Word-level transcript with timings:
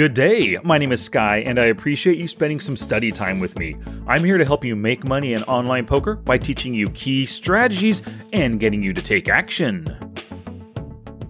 Good 0.00 0.14
day. 0.14 0.56
My 0.64 0.78
name 0.78 0.92
is 0.92 1.04
Sky, 1.04 1.40
and 1.40 1.60
I 1.60 1.66
appreciate 1.66 2.16
you 2.16 2.26
spending 2.26 2.58
some 2.58 2.74
study 2.74 3.12
time 3.12 3.38
with 3.38 3.58
me. 3.58 3.76
I'm 4.06 4.24
here 4.24 4.38
to 4.38 4.46
help 4.46 4.64
you 4.64 4.74
make 4.74 5.04
money 5.04 5.34
in 5.34 5.42
online 5.42 5.84
poker 5.84 6.14
by 6.14 6.38
teaching 6.38 6.72
you 6.72 6.88
key 6.92 7.26
strategies 7.26 8.30
and 8.32 8.58
getting 8.58 8.82
you 8.82 8.94
to 8.94 9.02
take 9.02 9.28
action. 9.28 9.84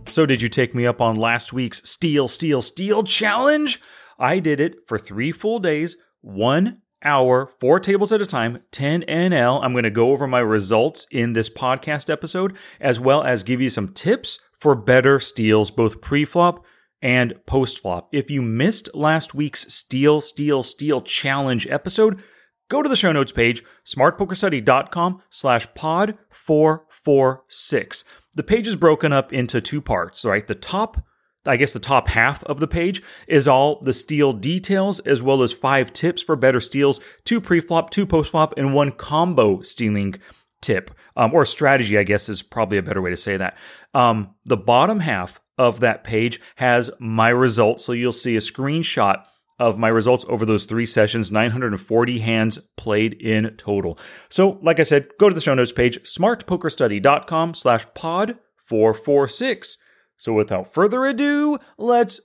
So, 0.09 0.25
did 0.25 0.41
you 0.41 0.49
take 0.49 0.73
me 0.73 0.87
up 0.87 1.01
on 1.01 1.17
last 1.17 1.53
week's 1.53 1.83
Steal, 1.91 2.29
Steal, 2.29 2.63
Steal 2.63 3.03
challenge? 3.03 3.81
I 4.21 4.39
did 4.39 4.61
it 4.61 4.87
for 4.87 4.99
three 4.99 5.33
full 5.33 5.59
days, 5.59 5.97
one 6.21 6.83
hour, 7.03 7.51
four 7.59 7.81
tables 7.81 8.13
at 8.13 8.23
a 8.23 8.27
time, 8.27 8.61
10 8.71 9.03
NL. 9.03 9.65
I'm 9.65 9.73
going 9.73 9.83
to 9.83 9.91
go 9.91 10.13
over 10.13 10.29
my 10.29 10.39
results 10.39 11.09
in 11.11 11.33
this 11.33 11.51
podcast 11.51 12.09
episode, 12.09 12.57
as 12.81 13.01
well 13.01 13.25
as 13.25 13.43
give 13.43 13.61
you 13.61 13.69
some 13.69 13.89
tips 13.89 14.39
for 14.57 14.77
better 14.77 15.19
steals, 15.19 15.73
both 15.73 16.01
pre 16.01 16.25
flop 16.25 16.65
and 17.03 17.35
post 17.47 17.81
flop. 17.81 18.09
If 18.13 18.31
you 18.31 18.43
missed 18.43 18.95
last 18.95 19.35
week's 19.35 19.73
Steal, 19.73 20.21
Steal, 20.21 20.63
Steal 20.63 21.01
challenge 21.01 21.67
episode, 21.69 22.23
go 22.69 22.83
to 22.83 22.89
the 22.89 22.97
show 22.97 23.13
notes 23.13 23.33
page, 23.33 23.65
smartpokerstudy.com 23.85 25.23
slash 25.31 25.67
pod 25.75 26.19
446. 26.31 28.05
The 28.35 28.43
page 28.43 28.69
is 28.69 28.77
broken 28.77 29.13
up 29.13 29.33
into 29.33 29.61
two 29.61 29.81
parts, 29.81 30.25
right? 30.25 30.47
The 30.47 30.55
top, 30.55 31.05
I 31.47 31.57
guess 31.57 31.73
the 31.73 31.81
top 31.81 32.09
half 32.09 32.45
of 32.45 32.61
the 32.61 32.69
page 32.69 33.03
is 33.27 33.49
all 33.49 33.81
the 33.81 33.93
steal 33.93 34.33
details, 34.33 35.01
as 35.01 35.23
well 35.23 35.43
as 35.43 35.53
five 35.53 35.93
tips 35.93 36.23
for 36.23 36.37
better 36.37 36.61
steals, 36.61 37.01
two 37.25 37.41
pre-flop, 37.41 37.91
two 37.91 38.07
post-flop, 38.07 38.55
and 38.57 38.75
one 38.75 38.93
combo 38.93 39.63
stealing 39.63 40.15
tip, 40.61 40.91
um, 41.17 41.33
or 41.35 41.45
strategy, 41.45 41.99
I 41.99 42.03
guess 42.03 42.29
is 42.29 42.43
probably 42.43 42.79
a 42.79 42.83
better 42.83 43.03
way 43.03 43.11
to 43.11 43.17
say 43.17 43.37
that. 43.37 43.57
Um, 43.95 44.35
the 44.45 44.57
bottom 44.57 45.01
half 45.01 45.41
of 45.59 45.81
that 45.81 46.05
page 46.05 46.41
has 46.57 46.91
my 46.99 47.29
results. 47.29 47.85
So 47.85 47.93
you'll 47.93 48.13
see 48.13 48.37
a 48.37 48.41
screenshot 48.41 49.25
of 49.59 49.79
my 49.79 49.89
results 49.89 50.25
over 50.27 50.47
those 50.47 50.65
three 50.65 50.87
sessions 50.87 51.31
940 51.31 52.19
hands 52.21 52.59
played 52.79 53.13
in 53.13 53.55
total 53.59 53.99
so 54.31 54.59
like 54.63 54.81
i 54.81 54.83
said 54.83 55.07
go 55.21 55.29
to 55.29 55.35
the 55.35 55.41
show 55.41 55.53
notes 55.55 55.71
page 55.71 55.99
smartpokerstudy.com 56.03 57.55
slash 57.55 57.85
pod 57.95 58.37
446 58.67 59.77
so 60.17 60.33
without 60.33 60.73
further 60.73 61.05
ado 61.05 61.59
let's 61.77 62.23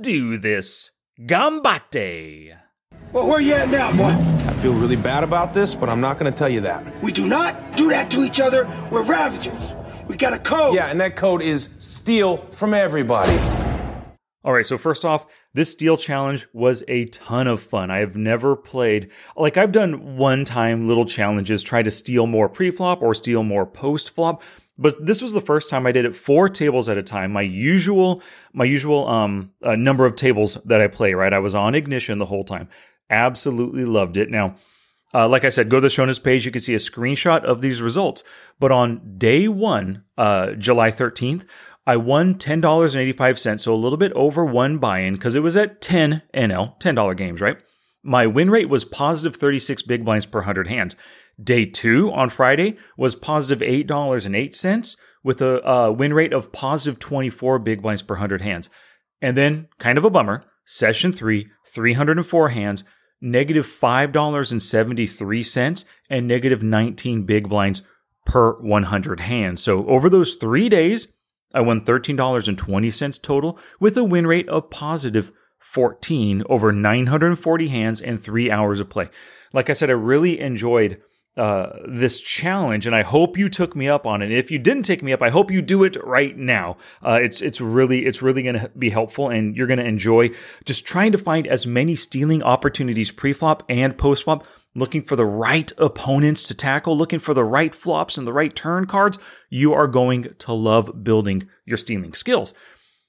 do 0.00 0.38
this 0.38 0.90
gambate 1.20 2.54
Well, 3.12 3.26
where 3.26 3.40
you 3.40 3.54
at 3.54 3.68
now, 3.68 3.92
boy? 3.96 4.47
I 4.58 4.60
feel 4.60 4.74
really 4.74 4.96
bad 4.96 5.22
about 5.22 5.54
this, 5.54 5.76
but 5.76 5.88
I'm 5.88 6.00
not 6.00 6.18
going 6.18 6.32
to 6.32 6.36
tell 6.36 6.48
you 6.48 6.62
that. 6.62 7.00
We 7.00 7.12
do 7.12 7.28
not 7.28 7.76
do 7.76 7.90
that 7.90 8.10
to 8.10 8.24
each 8.24 8.40
other. 8.40 8.68
We're 8.90 9.04
ravagers. 9.04 9.72
We 10.08 10.16
got 10.16 10.32
a 10.32 10.38
code. 10.40 10.74
Yeah, 10.74 10.90
and 10.90 11.00
that 11.00 11.14
code 11.14 11.42
is 11.42 11.62
steal 11.78 12.38
from 12.50 12.74
everybody. 12.74 13.38
All 14.42 14.52
right, 14.52 14.66
so 14.66 14.76
first 14.76 15.04
off, 15.04 15.26
this 15.54 15.70
steal 15.70 15.96
challenge 15.96 16.48
was 16.52 16.82
a 16.88 17.04
ton 17.04 17.46
of 17.46 17.62
fun. 17.62 17.92
I 17.92 17.98
have 17.98 18.16
never 18.16 18.56
played, 18.56 19.12
like, 19.36 19.56
I've 19.56 19.70
done 19.70 20.16
one 20.16 20.44
time 20.44 20.88
little 20.88 21.06
challenges, 21.06 21.62
try 21.62 21.84
to 21.84 21.90
steal 21.92 22.26
more 22.26 22.48
pre 22.48 22.72
flop 22.72 23.00
or 23.00 23.14
steal 23.14 23.44
more 23.44 23.64
post 23.64 24.10
flop. 24.10 24.42
But 24.76 25.06
this 25.06 25.22
was 25.22 25.34
the 25.34 25.40
first 25.40 25.70
time 25.70 25.86
I 25.86 25.92
did 25.92 26.04
it 26.04 26.16
four 26.16 26.48
tables 26.48 26.88
at 26.88 26.98
a 26.98 27.02
time. 27.04 27.32
My 27.32 27.42
usual, 27.42 28.22
my 28.52 28.64
usual 28.64 29.06
um 29.08 29.52
uh, 29.62 29.76
number 29.76 30.04
of 30.04 30.16
tables 30.16 30.58
that 30.64 30.80
I 30.80 30.88
play. 30.88 31.14
Right, 31.14 31.32
I 31.32 31.38
was 31.38 31.54
on 31.54 31.76
ignition 31.76 32.18
the 32.18 32.26
whole 32.26 32.44
time. 32.44 32.68
Absolutely 33.10 33.84
loved 33.84 34.16
it. 34.16 34.30
Now, 34.30 34.56
uh, 35.14 35.28
like 35.28 35.44
I 35.44 35.48
said, 35.48 35.70
go 35.70 35.78
to 35.78 35.82
the 35.82 35.90
show 35.90 36.04
notes 36.04 36.18
page. 36.18 36.44
You 36.44 36.52
can 36.52 36.60
see 36.60 36.74
a 36.74 36.78
screenshot 36.78 37.42
of 37.42 37.60
these 37.60 37.80
results. 37.80 38.22
But 38.60 38.72
on 38.72 39.16
day 39.16 39.48
one, 39.48 40.04
uh, 40.18 40.52
July 40.52 40.90
13th, 40.90 41.46
I 41.86 41.96
won 41.96 42.34
$10.85, 42.34 43.60
so 43.60 43.74
a 43.74 43.76
little 43.76 43.96
bit 43.96 44.12
over 44.12 44.44
one 44.44 44.76
buy 44.76 45.00
in 45.00 45.14
because 45.14 45.34
it 45.34 45.42
was 45.42 45.56
at 45.56 45.80
10 45.80 46.22
NL, 46.34 46.78
$10 46.78 47.16
games, 47.16 47.40
right? 47.40 47.62
My 48.02 48.26
win 48.26 48.50
rate 48.50 48.68
was 48.68 48.84
positive 48.84 49.36
36 49.36 49.82
big 49.82 50.04
blinds 50.04 50.26
per 50.26 50.40
100 50.40 50.66
hands. 50.66 50.94
Day 51.42 51.64
two 51.64 52.12
on 52.12 52.28
Friday 52.28 52.76
was 52.98 53.16
positive 53.16 53.66
$8.08 53.66 54.96
with 55.24 55.40
a 55.40 55.66
uh, 55.68 55.90
win 55.90 56.12
rate 56.12 56.34
of 56.34 56.52
positive 56.52 56.98
24 56.98 57.58
big 57.60 57.80
blinds 57.80 58.02
per 58.02 58.14
100 58.14 58.42
hands. 58.42 58.68
And 59.22 59.36
then, 59.36 59.68
kind 59.78 59.96
of 59.96 60.04
a 60.04 60.10
bummer, 60.10 60.44
session 60.66 61.12
three, 61.12 61.48
304 61.66 62.50
hands, 62.50 62.84
negative 63.20 63.66
$5.73 63.66 65.84
and 66.08 66.28
negative 66.28 66.62
19 66.62 67.24
big 67.24 67.48
blinds 67.48 67.82
per 68.24 68.52
100 68.60 69.20
hands. 69.20 69.62
So 69.62 69.86
over 69.86 70.10
those 70.10 70.34
three 70.34 70.68
days, 70.68 71.14
I 71.54 71.62
won 71.62 71.80
$13.20 71.80 73.22
total 73.22 73.58
with 73.80 73.96
a 73.96 74.04
win 74.04 74.26
rate 74.26 74.48
of 74.48 74.68
positive 74.70 75.32
14 75.58 76.42
over 76.48 76.72
940 76.72 77.68
hands 77.68 78.00
and 78.00 78.20
three 78.20 78.50
hours 78.50 78.80
of 78.80 78.90
play. 78.90 79.08
Like 79.52 79.70
I 79.70 79.72
said, 79.72 79.90
I 79.90 79.94
really 79.94 80.40
enjoyed 80.40 81.00
uh, 81.38 81.78
this 81.86 82.20
challenge, 82.20 82.86
and 82.86 82.94
I 82.94 83.02
hope 83.02 83.38
you 83.38 83.48
took 83.48 83.76
me 83.76 83.88
up 83.88 84.06
on 84.06 84.22
it. 84.22 84.32
If 84.32 84.50
you 84.50 84.58
didn't 84.58 84.82
take 84.82 85.02
me 85.02 85.12
up, 85.12 85.22
I 85.22 85.30
hope 85.30 85.50
you 85.50 85.62
do 85.62 85.84
it 85.84 85.96
right 86.04 86.36
now. 86.36 86.76
Uh, 87.02 87.20
it's 87.22 87.40
it's 87.40 87.60
really 87.60 88.04
it's 88.06 88.20
really 88.20 88.42
going 88.42 88.58
to 88.58 88.70
be 88.76 88.90
helpful, 88.90 89.30
and 89.30 89.56
you're 89.56 89.66
going 89.66 89.78
to 89.78 89.86
enjoy 89.86 90.30
just 90.64 90.86
trying 90.86 91.12
to 91.12 91.18
find 91.18 91.46
as 91.46 91.66
many 91.66 91.94
stealing 91.94 92.42
opportunities 92.42 93.12
pre-flop 93.12 93.62
and 93.68 93.96
post-flop. 93.96 94.46
Looking 94.74 95.02
for 95.02 95.16
the 95.16 95.24
right 95.24 95.72
opponents 95.78 96.44
to 96.44 96.54
tackle, 96.54 96.96
looking 96.96 97.18
for 97.18 97.34
the 97.34 97.42
right 97.42 97.74
flops 97.74 98.16
and 98.18 98.26
the 98.26 98.32
right 98.32 98.54
turn 98.54 98.86
cards, 98.86 99.18
you 99.48 99.72
are 99.72 99.88
going 99.88 100.34
to 100.38 100.52
love 100.52 101.02
building 101.02 101.48
your 101.64 101.78
stealing 101.78 102.12
skills. 102.12 102.54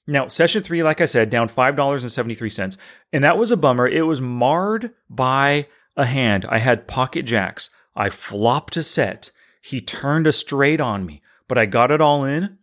Now, 0.06 0.26
session 0.26 0.62
three, 0.62 0.82
like 0.82 1.00
I 1.00 1.04
said, 1.04 1.30
down 1.30 1.48
$5.73. 1.48 2.76
And 3.12 3.22
that 3.22 3.38
was 3.38 3.52
a 3.52 3.56
bummer. 3.56 3.86
It 3.86 4.02
was 4.02 4.20
marred 4.20 4.92
by 5.08 5.68
a 5.96 6.06
hand. 6.06 6.46
I 6.48 6.58
had 6.58 6.88
pocket 6.88 7.24
jacks. 7.24 7.70
I 7.94 8.10
flopped 8.10 8.76
a 8.76 8.82
set. 8.82 9.30
He 9.62 9.80
turned 9.80 10.26
a 10.26 10.32
straight 10.32 10.80
on 10.80 11.06
me, 11.06 11.22
but 11.48 11.58
I 11.58 11.66
got 11.66 11.90
it 11.90 12.00
all 12.00 12.24
in 12.24 12.58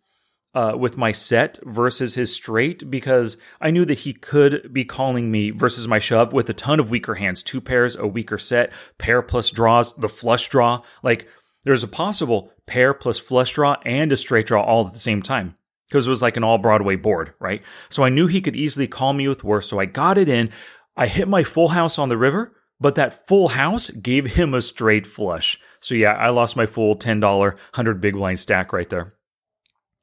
uh, 0.58 0.76
with 0.76 0.98
my 0.98 1.12
set 1.12 1.60
versus 1.64 2.16
his 2.16 2.34
straight 2.34 2.90
because 2.90 3.38
I 3.62 3.70
knew 3.70 3.86
that 3.86 4.00
he 4.00 4.14
could 4.14 4.74
be 4.74 4.86
calling 4.86 5.30
me 5.30 5.52
versus 5.52 5.88
my 5.88 6.00
shove 6.00 6.34
with 6.34 6.50
a 6.50 6.54
ton 6.54 6.80
of 6.80 6.90
weaker 6.90 7.14
hands, 7.14 7.44
two 7.44 7.62
pairs, 7.62 7.96
a 7.96 8.08
weaker 8.08 8.40
set, 8.40 8.74
pair 8.98 9.22
plus 9.22 9.52
draws, 9.52 9.94
the 9.96 10.10
flush 10.10 10.50
draw. 10.50 10.82
Like 11.04 11.28
there's 11.64 11.84
a 11.84 11.88
possible 11.88 12.52
pair 12.66 12.96
plus 12.96 13.20
flush 13.20 13.54
draw 13.54 13.76
and 13.86 14.12
a 14.12 14.18
straight 14.18 14.48
draw 14.48 14.64
all 14.64 14.88
at 14.88 14.94
the 14.94 15.00
same 15.00 15.22
time 15.22 15.54
because 15.88 16.08
it 16.08 16.10
was 16.10 16.24
like 16.24 16.38
an 16.38 16.44
all 16.44 16.58
Broadway 16.58 16.96
board, 16.96 17.34
right? 17.40 17.62
So 17.90 18.04
I 18.04 18.10
knew 18.10 18.26
he 18.26 18.42
could 18.42 18.56
easily 18.56 18.88
call 18.88 19.14
me 19.14 19.28
with 19.28 19.44
worse. 19.44 19.70
So 19.70 19.80
I 19.80 19.86
got 19.86 20.18
it 20.18 20.28
in. 20.28 20.50
I 20.96 21.06
hit 21.06 21.28
my 21.28 21.44
full 21.44 21.68
house 21.68 22.00
on 22.00 22.10
the 22.10 22.18
river 22.18 22.57
but 22.80 22.96
that 22.96 23.28
full 23.28 23.50
house 23.50 23.90
gave 23.90 24.34
him 24.34 24.54
a 24.54 24.62
straight 24.62 25.06
flush. 25.06 25.60
So 25.80 25.96
yeah, 25.96 26.14
I 26.14 26.30
lost 26.30 26.58
my 26.58 26.66
full 26.66 26.96
$10 26.96 27.22
100 27.22 28.02
big 28.02 28.14
blind 28.14 28.40
stack 28.40 28.74
right 28.74 28.90
there. 28.90 29.14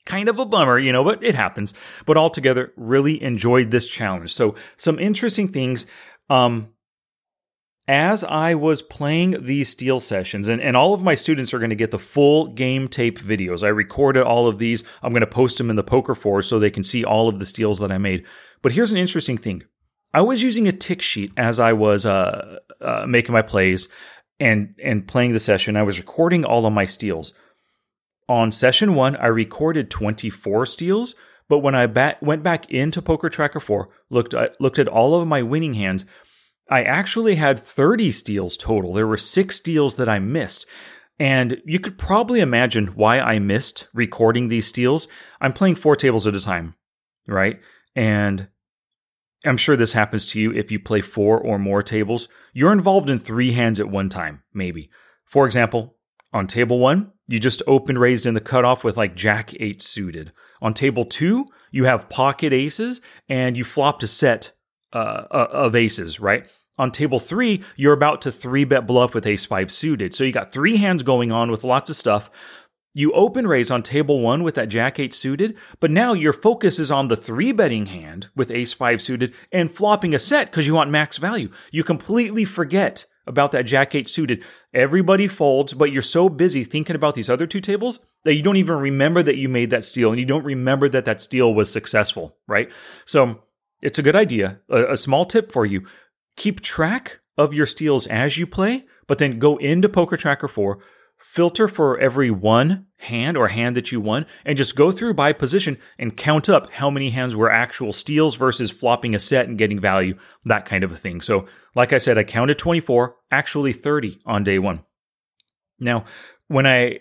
Kind 0.07 0.29
of 0.29 0.39
a 0.39 0.45
bummer, 0.45 0.79
you 0.79 0.93
know, 0.93 1.05
but 1.05 1.25
it 1.25 1.35
happens. 1.35 1.73
But 2.05 2.17
altogether, 2.17 2.73
really 2.77 3.23
enjoyed 3.23 3.71
this 3.71 3.89
challenge. 3.89 4.33
So 4.33 4.55
some 4.77 4.99
interesting 4.99 5.49
things. 5.49 5.87
Um, 6.29 6.75
as 7.87 8.25
I 8.25 8.55
was 8.55 8.81
playing 8.81 9.45
these 9.45 9.69
steal 9.69 10.01
sessions, 10.01 10.49
and, 10.49 10.61
and 10.61 10.77
all 10.77 10.95
of 10.95 11.03
my 11.03 11.15
students 11.15 11.53
are 11.53 11.59
going 11.59 11.71
to 11.71 11.77
get 11.77 11.91
the 11.91 11.99
full 11.99 12.47
game 12.49 12.89
tape 12.89 13.19
videos. 13.19 13.63
I 13.63 13.69
recorded 13.69 14.23
all 14.23 14.47
of 14.47 14.59
these. 14.59 14.85
I'm 15.03 15.13
going 15.13 15.21
to 15.21 15.27
post 15.27 15.59
them 15.59 15.69
in 15.69 15.77
the 15.77 15.85
poker 15.85 16.15
forge 16.15 16.47
so 16.47 16.59
they 16.59 16.71
can 16.71 16.83
see 16.83 17.05
all 17.05 17.29
of 17.29 17.39
the 17.39 17.45
steals 17.45 17.79
that 17.81 17.93
I 17.93 17.99
made. 17.99 18.25
But 18.63 18.73
here's 18.73 18.93
an 18.93 18.99
interesting 18.99 19.37
thing. 19.37 19.65
I 20.15 20.23
was 20.23 20.45
using 20.45 20.69
a 20.69 20.73
tick 20.73 21.03
sheet 21.03 21.33
as 21.37 21.59
I 21.59 21.73
was 21.73 22.07
uh, 22.07 22.59
uh, 22.81 23.05
making 23.07 23.33
my 23.33 23.43
plays 23.43 23.89
and 24.39 24.75
and 24.83 25.07
playing 25.07 25.33
the 25.33 25.41
session. 25.41 25.77
I 25.77 25.83
was 25.83 25.99
recording 25.99 26.45
all 26.45 26.65
of 26.65 26.73
my 26.73 26.85
steals. 26.85 27.33
On 28.29 28.53
session 28.53 28.95
one, 28.95 29.17
I 29.17 29.27
recorded 29.27 29.91
24 29.91 30.65
steals, 30.67 31.15
but 31.49 31.59
when 31.59 31.75
I 31.75 31.87
ba- 31.87 32.17
went 32.23 32.43
back 32.43 32.71
into 32.71 33.03
Poker 33.03 33.29
Tracker 33.29 33.61
4, 33.61 33.91
looked 34.09 34.35
looked 34.61 34.79
at 34.79 34.89
all 34.89 35.21
of 35.21 35.27
my 35.27 35.43
winning 35.43 35.75
hands, 35.75 36.07
I 36.71 36.85
actually 36.85 37.35
had 37.35 37.59
30 37.59 38.13
steals 38.13 38.57
total. 38.57 38.95
There 38.95 39.09
were 39.09 39.17
six 39.17 39.57
steals 39.57 39.97
that 39.97 40.09
I 40.09 40.21
missed. 40.21 40.65
And 41.19 41.61
you 41.65 41.79
could 41.79 41.99
probably 41.99 42.41
imagine 42.41 42.89
why 42.89 43.21
I 43.21 43.39
missed 43.39 43.87
recording 43.95 44.49
these 44.49 44.67
steals. 44.67 45.07
I'm 45.41 45.53
playing 45.53 45.77
four 45.77 45.95
tables 45.95 46.27
at 46.27 46.35
a 46.35 46.41
time, 46.41 46.75
right? 47.29 47.61
And 47.95 48.49
I'm 49.45 49.57
sure 49.57 49.77
this 49.77 49.93
happens 49.93 50.27
to 50.27 50.41
you 50.41 50.53
if 50.53 50.71
you 50.71 50.79
play 50.79 51.01
four 51.01 51.39
or 51.39 51.59
more 51.59 51.83
tables. 51.83 52.29
You're 52.53 52.73
involved 52.73 53.11
in 53.11 53.19
three 53.19 53.53
hands 53.53 53.79
at 53.81 53.91
one 53.91 54.09
time, 54.09 54.43
maybe. 54.53 54.91
For 55.25 55.47
example, 55.47 55.97
on 56.33 56.47
table 56.47 56.79
one, 56.79 57.13
you 57.27 57.39
just 57.39 57.63
open 57.67 57.99
raised 57.99 58.27
in 58.27 58.35
the 58.35 58.41
cutoff 58.41 58.85
with 58.85 58.97
like 58.97 59.15
jack 59.15 59.53
eight 59.61 59.83
suited. 59.83 60.33
On 60.61 60.75
table 60.75 61.05
two, 61.05 61.47
you 61.71 61.85
have 61.85 62.09
pocket 62.09 62.53
aces 62.53 63.01
and 63.29 63.57
you 63.57 63.65
flopped 63.65 64.03
a 64.03 64.07
set 64.07 64.53
uh, 64.93 65.25
uh 65.31 65.49
of 65.51 65.75
aces, 65.75 66.21
right? 66.21 66.49
On 66.77 66.91
table 66.91 67.21
three, 67.21 67.63
you're 67.77 67.93
about 67.93 68.21
to 68.23 68.33
three 68.33 68.65
bet 68.65 68.87
bluff 68.87 69.15
with 69.15 69.27
ace 69.27 69.47
five 69.47 69.71
suited. 69.71 70.15
So 70.15 70.25
you 70.25 70.33
got 70.33 70.53
three 70.53 70.77
hands 70.77 71.03
going 71.03 71.31
on 71.31 71.51
with 71.51 71.65
lots 71.65 71.89
of 71.89 71.97
stuff. 71.97 72.31
You 72.97 73.11
open 73.11 73.49
raise 73.49 73.73
on 73.73 73.83
table 73.83 74.21
one 74.21 74.45
with 74.45 74.55
that 74.55 74.69
jack 74.69 75.01
eight 75.01 75.13
suited, 75.13 75.57
but 75.81 75.91
now 75.91 76.13
your 76.13 76.33
focus 76.33 76.79
is 76.79 76.93
on 76.93 77.09
the 77.09 77.17
three 77.17 77.51
betting 77.51 77.87
hand 77.87 78.29
with 78.37 78.53
ace 78.53 78.73
five 78.73 79.03
suited 79.03 79.35
and 79.51 79.71
flopping 79.71 80.15
a 80.15 80.19
set 80.21 80.49
because 80.49 80.69
you 80.69 80.75
want 80.75 80.91
max 80.91 81.17
value. 81.17 81.51
You 81.73 81.83
completely 81.83 82.45
forget 82.45 83.05
about 83.27 83.51
that 83.51 83.65
jack 83.65 83.97
eight 83.97 84.09
suited. 84.09 84.45
Everybody 84.73 85.27
folds, 85.27 85.75
but 85.75 85.91
you're 85.91 86.03
so 86.03 86.29
busy 86.29 86.63
thinking 86.63 86.95
about 86.95 87.17
these 87.17 87.29
other 87.29 87.49
two 87.49 87.61
tables 87.61 87.99
that 88.23 88.35
you 88.35 88.43
don't 88.43 88.59
even 88.59 88.77
remember 88.77 89.25
that 89.25 89.39
you 89.39 89.49
made 89.49 89.71
that 89.71 89.85
steal 89.85 90.11
and 90.11 90.21
you 90.21 90.27
don't 90.27 90.45
remember 90.45 90.89
that 90.89 91.05
that 91.05 91.21
steal 91.21 91.53
was 91.53 91.73
successful, 91.73 92.37
right? 92.47 92.71
So 93.05 93.43
it's 93.83 93.99
a 93.99 94.03
good 94.03 94.15
idea. 94.15 94.61
A, 94.71 94.93
a 94.93 94.97
small 94.97 95.25
tip 95.25 95.51
for 95.51 95.67
you 95.67 95.85
keep 96.37 96.61
track 96.61 97.19
of 97.37 97.53
your 97.53 97.67
steals 97.67 98.07
as 98.07 98.39
you 98.39 98.47
play, 98.47 98.85
but 99.09 99.19
then 99.19 99.41
go 99.41 99.57
into 99.57 99.89
Poker 99.89 100.17
Tracker 100.17 100.47
4 100.47 100.79
filter 101.25 101.67
for 101.67 101.99
every 101.99 102.31
one 102.31 102.87
hand 102.99 103.35
or 103.35 103.49
hand 103.49 103.75
that 103.75 103.91
you 103.91 103.99
won 103.99 104.27
and 104.45 104.59
just 104.59 104.77
go 104.77 104.93
through 104.93 105.15
by 105.15 105.33
position 105.33 105.79
and 105.99 106.19
count 106.19 106.51
up 106.51 106.71
how 106.75 106.91
many 106.91 107.11
hands 107.11 107.35
were 107.35 107.51
actual 107.51 107.95
steals 107.95 108.37
versus 108.37 108.71
flopping 108.71 109.15
a 109.15 109.19
set 109.19 109.49
and 109.49 109.57
getting 109.57 109.81
value, 109.81 110.17
that 110.45 110.67
kind 110.67 110.85
of 110.85 110.93
a 110.93 110.97
thing. 110.97 111.23
So, 111.23 111.47
like 111.75 111.95
I 111.95 111.99
said, 111.99 112.19
I 112.19 112.25
counted 112.25 112.59
24, 112.59 113.17
actually 113.31 113.73
30 113.73 114.21
on 114.27 114.45
day 114.45 114.59
one. 114.59 114.85
Now, 115.81 116.05
when 116.49 116.67
I 116.67 117.01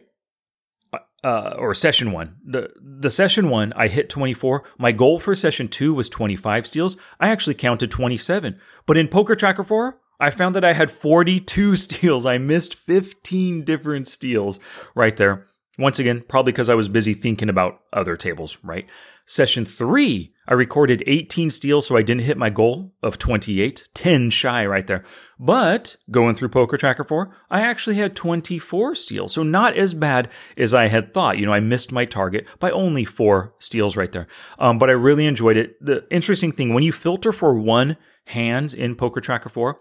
uh, 1.23 1.55
or 1.57 1.73
session 1.73 2.11
one. 2.11 2.35
The 2.45 2.69
the 2.81 3.09
session 3.09 3.49
one, 3.49 3.71
I 3.77 3.87
hit 3.87 4.09
24. 4.09 4.63
My 4.77 4.91
goal 4.91 5.19
for 5.19 5.33
session 5.35 5.69
two 5.69 5.93
was 5.93 6.09
25 6.09 6.67
steals. 6.67 6.97
I 7.19 7.29
actually 7.29 7.53
counted 7.53 7.91
27. 7.91 8.59
But 8.85 8.97
in 8.97 9.07
Poker 9.07 9.33
Tracker 9.33 9.63
4, 9.63 9.97
I 10.23 10.29
found 10.29 10.55
that 10.55 10.63
I 10.63 10.71
had 10.71 10.89
42 10.89 11.75
steals. 11.75 12.25
I 12.25 12.37
missed 12.37 12.75
15 12.75 13.65
different 13.65 14.07
steals 14.07 14.57
right 14.95 15.17
there. 15.17 15.47
Once 15.77 15.99
again, 15.99 16.23
probably 16.29 16.51
because 16.51 16.69
I 16.69 16.75
was 16.75 16.87
busy 16.87 17.13
thinking 17.13 17.49
about 17.49 17.81
other 17.91 18.15
tables, 18.15 18.57
right? 18.63 18.87
Session 19.25 19.65
three, 19.65 20.31
I 20.47 20.53
recorded 20.53 21.03
18 21.07 21.49
steals, 21.49 21.87
so 21.87 21.97
I 21.97 22.03
didn't 22.03 22.21
hit 22.21 22.37
my 22.37 22.51
goal 22.51 22.93
of 23.01 23.17
28, 23.17 23.87
10 23.93 24.29
shy 24.29 24.65
right 24.65 24.85
there. 24.85 25.03
But 25.39 25.97
going 26.11 26.35
through 26.35 26.49
Poker 26.49 26.77
Tracker 26.77 27.03
4, 27.03 27.35
I 27.49 27.61
actually 27.61 27.95
had 27.95 28.15
24 28.15 28.95
steals, 28.95 29.33
so 29.33 29.43
not 29.43 29.75
as 29.75 29.93
bad 29.93 30.29
as 30.55 30.73
I 30.73 30.87
had 30.87 31.13
thought. 31.13 31.37
You 31.37 31.47
know, 31.47 31.53
I 31.53 31.59
missed 31.59 31.91
my 31.91 32.05
target 32.05 32.47
by 32.59 32.69
only 32.69 33.03
four 33.03 33.55
steals 33.59 33.97
right 33.97 34.11
there. 34.11 34.27
Um, 34.59 34.77
but 34.77 34.89
I 34.89 34.93
really 34.93 35.25
enjoyed 35.25 35.57
it. 35.57 35.83
The 35.83 36.05
interesting 36.11 36.51
thing, 36.51 36.73
when 36.73 36.83
you 36.83 36.91
filter 36.91 37.33
for 37.33 37.55
one 37.55 37.97
hand 38.27 38.73
in 38.73 38.95
Poker 38.95 39.21
Tracker 39.21 39.49
4, 39.49 39.79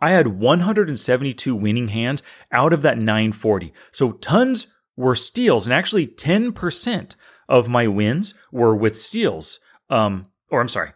I 0.00 0.10
had 0.10 0.28
172 0.28 1.54
winning 1.54 1.88
hands 1.88 2.22
out 2.52 2.72
of 2.72 2.82
that 2.82 2.98
940. 2.98 3.72
So 3.92 4.12
tons 4.12 4.68
were 4.96 5.14
steals, 5.14 5.66
and 5.66 5.72
actually 5.72 6.06
10% 6.06 7.14
of 7.48 7.68
my 7.68 7.86
wins 7.86 8.34
were 8.52 8.74
with 8.74 9.00
steals. 9.00 9.60
Um, 9.88 10.26
or 10.50 10.60
I'm 10.60 10.68
sorry, 10.68 10.92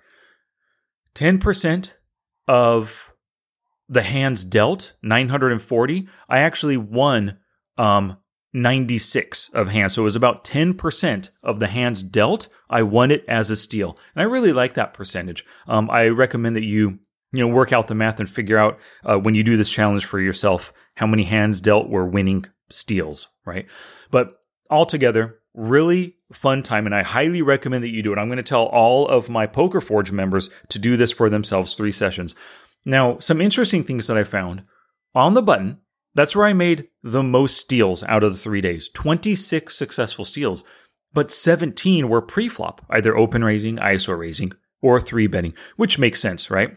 10% 1.15 1.93
of 2.49 3.13
the 3.89 4.03
hands 4.03 4.45
dealt, 4.45 4.95
940, 5.03 6.09
I 6.29 6.39
actually 6.39 6.77
won 6.77 7.39
um, 7.77 8.17
96 8.53 9.51
of 9.51 9.69
hands. 9.69 9.95
So 9.95 10.03
it 10.03 10.05
was 10.05 10.17
about 10.17 10.45
10% 10.45 11.31
of 11.43 11.61
the 11.61 11.69
hands 11.69 12.03
dealt. 12.03 12.49
I 12.69 12.83
won 12.83 13.11
it 13.11 13.25
as 13.29 13.51
a 13.51 13.57
steal. 13.57 13.97
And 14.15 14.23
I 14.23 14.25
really 14.25 14.53
like 14.53 14.75
that 14.75 14.95
percentage. 14.95 15.45
Um, 15.67 15.91
I 15.91 16.09
recommend 16.09 16.57
that 16.57 16.65
you 16.65 16.99
you 17.33 17.41
know, 17.41 17.53
work 17.53 17.73
out 17.73 17.89
the 17.89 17.95
math 17.95 18.21
and 18.21 18.29
figure 18.29 18.59
out 18.59 18.79
uh, 19.05 19.19
when 19.19 19.35
you 19.35 19.43
do 19.43 19.57
this 19.57 19.71
challenge 19.71 20.05
for 20.05 20.21
yourself 20.21 20.73
how 20.97 21.07
many 21.07 21.25
hands 21.25 21.61
dealt 21.61 21.89
were 21.89 22.07
winning 22.07 22.45
steals, 22.69 23.29
right? 23.45 23.67
But 24.11 24.41
altogether, 24.71 25.39
really 25.55 26.17
fun 26.33 26.63
time, 26.63 26.87
and 26.87 26.95
I 26.95 27.03
highly 27.03 27.43
recommend 27.43 27.85
that 27.85 27.91
you 27.91 28.03
do 28.03 28.13
it. 28.13 28.19
I'm 28.19 28.29
going 28.29 28.37
to 28.37 28.43
tell 28.43 28.65
all 28.65 29.09
of 29.09 29.29
my 29.29 29.47
Poker 29.47 29.81
Forge 29.81 30.13
members 30.13 30.51
to 30.69 30.79
do 30.79 30.97
this 30.97 31.13
for 31.13 31.29
themselves 31.29 31.75
three 31.75 31.93
sessions. 31.93 32.35
Now, 32.85 33.19
some 33.19 33.41
interesting 33.41 33.85
things 33.85 34.07
that 34.07 34.19
I 34.19 34.25
found 34.25 34.65
on 35.15 35.35
the 35.35 35.43
button. 35.43 35.79
That's 36.15 36.37
where 36.37 36.47
I 36.47 36.53
made 36.53 36.89
the 37.03 37.23
most 37.23 37.57
steals 37.57 38.05
out 38.05 38.23
of 38.23 38.35
the 38.35 38.39
three 38.39 38.61
days 38.61 38.89
26 38.91 39.75
successful 39.75 40.27
steals, 40.27 40.63
but 41.15 41.31
17 41.31 42.09
were 42.09 42.21
pre 42.21 42.49
flop, 42.49 42.85
either 42.91 43.17
open 43.17 43.43
raising, 43.43 43.77
ISO 43.77 44.19
raising, 44.19 44.53
or 44.83 45.01
three 45.01 45.27
betting, 45.27 45.55
which 45.77 45.99
makes 45.99 46.21
sense, 46.21 46.51
right? 46.51 46.77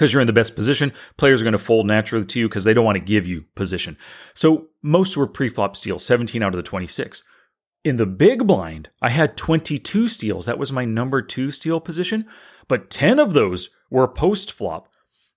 Because 0.00 0.14
you're 0.14 0.22
in 0.22 0.26
the 0.26 0.32
best 0.32 0.56
position. 0.56 0.94
Players 1.18 1.42
are 1.42 1.44
going 1.44 1.52
to 1.52 1.58
fold 1.58 1.86
naturally 1.86 2.24
to 2.24 2.40
you 2.40 2.48
because 2.48 2.64
they 2.64 2.72
don't 2.72 2.86
want 2.86 2.96
to 2.96 3.04
give 3.04 3.26
you 3.26 3.44
position. 3.54 3.98
So 4.32 4.68
most 4.82 5.14
were 5.14 5.26
pre-flop 5.26 5.76
steals, 5.76 6.06
17 6.06 6.42
out 6.42 6.54
of 6.54 6.56
the 6.56 6.62
26. 6.62 7.22
In 7.84 7.98
the 7.98 8.06
big 8.06 8.46
blind, 8.46 8.88
I 9.02 9.10
had 9.10 9.36
22 9.36 10.08
steals. 10.08 10.46
That 10.46 10.58
was 10.58 10.72
my 10.72 10.86
number 10.86 11.20
two 11.20 11.50
steal 11.50 11.80
position, 11.80 12.24
but 12.66 12.88
10 12.88 13.18
of 13.18 13.34
those 13.34 13.68
were 13.90 14.08
post 14.08 14.50
flop. 14.50 14.88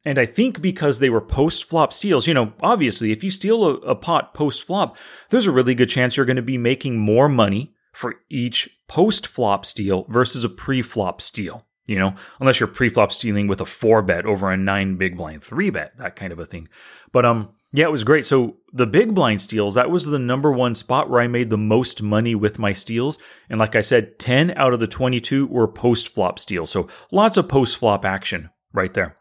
And 0.06 0.18
I 0.18 0.26
think 0.26 0.62
because 0.62 1.00
they 1.00 1.10
were 1.10 1.20
post 1.20 1.66
flop 1.66 1.92
steals, 1.92 2.26
you 2.26 2.34
know, 2.34 2.54
obviously, 2.62 3.12
if 3.12 3.22
you 3.22 3.32
steal 3.32 3.66
a, 3.66 3.74
a 3.80 3.96
pot 3.96 4.34
post 4.34 4.64
flop, 4.64 4.96
there's 5.30 5.48
a 5.48 5.52
really 5.52 5.76
good 5.76 5.90
chance 5.90 6.16
you're 6.16 6.26
going 6.26 6.38
to 6.38 6.42
be 6.42 6.58
making 6.58 6.98
more 6.98 7.28
money 7.28 7.74
for 7.92 8.16
each 8.30 8.70
post 8.88 9.28
flop 9.28 9.66
steal 9.66 10.06
versus 10.08 10.46
a 10.46 10.50
pre 10.50 10.82
flop 10.82 11.20
steal 11.20 11.66
you 11.86 11.98
know, 11.98 12.16
unless 12.40 12.60
you're 12.60 12.68
pre-flop 12.68 13.12
stealing 13.12 13.48
with 13.48 13.62
a 13.62 13.66
four 13.66 14.02
bet 14.02 14.26
over 14.26 14.52
a 14.52 14.58
nine 14.58 14.96
big 14.96 15.18
blind 15.18 15.44
three 15.44 15.70
bet, 15.70 15.98
that 15.98 16.16
kind 16.16 16.32
of 16.32 16.40
a 16.40 16.46
thing. 16.46 16.70
But 17.12 17.26
um, 17.26 17.54
yeah, 17.74 17.86
it 17.86 17.92
was 17.92 18.04
great. 18.04 18.26
So 18.26 18.58
the 18.72 18.86
big 18.86 19.14
blind 19.16 19.42
steals, 19.42 19.74
that 19.74 19.90
was 19.92 20.06
the 20.06 20.20
number 20.20 20.52
one 20.52 20.76
spot 20.76 21.10
where 21.10 21.22
I 21.22 21.28
made 21.28 21.50
the 21.50 21.58
most 21.58 22.02
money 22.02 22.36
with 22.36 22.60
my 22.60 22.72
steals. 22.72 23.18
And 23.50 23.60
like 23.60 23.76
I 23.76 23.82
said, 23.82 24.20
10 24.20 24.52
out 24.56 24.74
of 24.74 24.80
the 24.80 24.88
22 24.88 25.48
were 25.48 25.68
post 25.68 26.14
flop 26.14 26.40
steals. 26.40 26.72
So 26.72 26.88
lots 27.12 27.36
of 27.36 27.50
post 27.50 27.78
flop 27.78 28.06
action 28.06 28.50
right 28.74 28.94
there. 28.94 29.16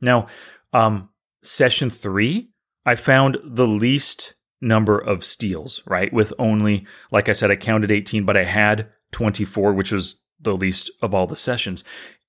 Now, 0.00 0.26
um, 0.72 1.10
session 1.42 1.90
three, 1.90 2.50
I 2.84 2.96
found 2.96 3.38
the 3.44 3.68
least 3.68 4.34
number 4.60 4.98
of 4.98 5.24
steals, 5.24 5.82
right? 5.86 6.12
With 6.12 6.32
only, 6.38 6.86
like 7.10 7.28
I 7.28 7.32
said, 7.32 7.50
I 7.50 7.56
counted 7.56 7.90
18, 7.90 8.24
but 8.24 8.36
I 8.36 8.44
had 8.44 8.88
24, 9.12 9.74
which 9.74 9.92
was 9.92 10.21
the 10.42 10.56
least 10.56 10.90
of 11.00 11.14
all 11.14 11.26
the 11.26 11.36
sessions. 11.36 11.84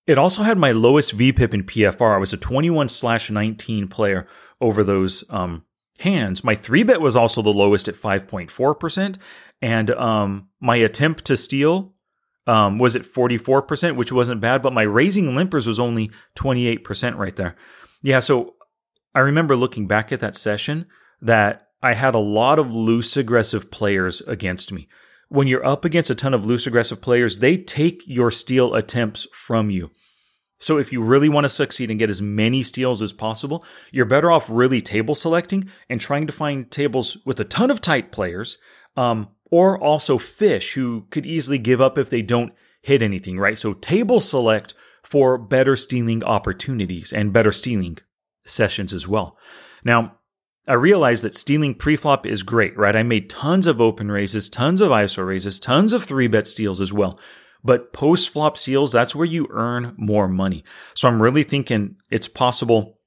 It 0.06 0.18
also 0.18 0.44
had 0.44 0.58
my 0.58 0.72
lowest 0.72 1.18
VPIP 1.18 1.54
in 1.54 1.64
PFR. 1.64 2.16
I 2.16 2.18
was 2.18 2.34
a 2.34 2.38
21 2.38 2.90
slash 2.90 3.30
19 3.30 3.88
player 3.88 4.28
over 4.60 4.84
those 4.84 5.24
um, 5.30 5.64
hands. 6.00 6.44
My 6.44 6.56
three 6.56 6.84
bet 6.84 7.02
was 7.02 7.16
also 7.16 7.42
the 7.42 7.54
lowest 7.54 7.88
at 7.88 7.96
5.4%. 7.96 9.18
And 9.62 9.92
um, 9.92 10.50
my 10.60 10.76
attempt 10.76 11.26
to 11.26 11.38
steal 11.38 11.94
um, 12.46 12.80
was 12.80 12.96
at 12.96 13.04
44%, 13.04 13.96
which 13.96 14.12
wasn't 14.12 14.42
bad, 14.42 14.62
but 14.62 14.74
my 14.74 14.82
raising 14.82 15.28
limpers 15.28 15.66
was 15.66 15.80
only 15.80 16.12
28% 16.36 17.18
right 17.18 17.36
there. 17.36 17.56
Yeah, 18.02 18.20
so 18.20 18.56
I 19.16 19.20
remember 19.20 19.56
looking 19.56 19.88
back 19.88 20.12
at 20.12 20.20
that 20.20 20.36
session 20.36 20.86
that 21.22 21.70
I 21.82 21.94
had 21.94 22.16
a 22.16 22.20
lot 22.20 22.60
of 22.60 22.76
loose 22.76 23.16
aggressive 23.16 23.72
players 23.72 24.20
against 24.22 24.74
me 24.74 24.90
when 25.34 25.48
you're 25.48 25.66
up 25.66 25.84
against 25.84 26.12
a 26.12 26.16
ton 26.16 26.32
of 26.36 26.46
loose 26.46 26.68
aggressive 26.68 27.02
players, 27.02 27.40
they 27.40 27.58
take 27.58 28.04
your 28.06 28.30
steal 28.30 28.76
attempts 28.76 29.26
from 29.34 29.72
you. 29.72 29.90
So 30.60 30.78
if 30.78 30.94
you 30.94 31.02
really 31.02 31.28
want 31.28 31.46
to 31.46 31.50
succeed 31.50 31.90
and 31.90 31.98
get 31.98 32.12
as 32.12 32.22
many 32.22 32.62
steals 32.62 33.02
as 33.02 33.14
possible, 33.14 33.66
you're 33.92 34.06
better 34.06 34.32
off 34.32 34.48
really 34.48 34.80
table 34.80 35.16
selecting 35.16 35.68
and 35.90 36.00
trying 36.00 36.28
to 36.28 36.34
find 36.34 36.70
tables 36.70 37.18
with 37.26 37.40
a 37.40 37.46
ton 37.46 37.72
of 37.72 37.82
tight 37.82 38.12
players, 38.12 38.60
um, 38.96 39.30
or 39.50 39.76
also 39.76 40.20
fish 40.20 40.76
who 40.76 41.08
could 41.10 41.26
easily 41.26 41.58
give 41.58 41.82
up 41.82 41.98
if 41.98 42.12
they 42.12 42.22
don't 42.22 42.54
hit 42.84 43.02
anything, 43.02 43.40
right? 43.40 43.58
So 43.58 43.74
table 43.74 44.20
select 44.20 44.76
for 45.02 45.40
better 45.40 45.76
stealing 45.76 46.24
opportunities 46.24 47.12
and 47.12 47.34
better 47.34 47.52
stealing 47.52 47.98
sessions 48.46 48.94
as 48.94 49.08
well. 49.08 49.36
Now, 49.84 50.20
I 50.68 50.74
realized 50.74 51.24
that 51.24 51.36
stealing 51.36 51.76
preflop 51.76 52.26
is 52.26 52.44
great, 52.44 52.78
right? 52.78 52.96
I 52.96 53.04
made 53.04 53.30
tons 53.30 53.68
of 53.68 53.82
open 53.82 54.12
raises, 54.12 54.48
tons 54.48 54.80
of 54.80 54.92
ISO 54.92 55.26
raises, 55.26 55.60
tons 55.60 55.92
of 55.92 56.04
three 56.04 56.28
bet 56.28 56.48
steals 56.48 56.80
as 56.80 56.94
well. 56.94 57.20
But 57.64 57.94
post 57.94 58.30
flop 58.30 58.58
steals, 58.58 58.92
that's 58.92 59.16
where 59.16 59.26
you 59.26 59.48
earn 59.52 59.94
more 59.98 60.28
money. 60.28 60.64
So 60.94 61.08
I'm 61.08 61.22
really 61.22 61.44
thinking 61.44 61.98
it's 62.10 62.28
possible 62.28 63.00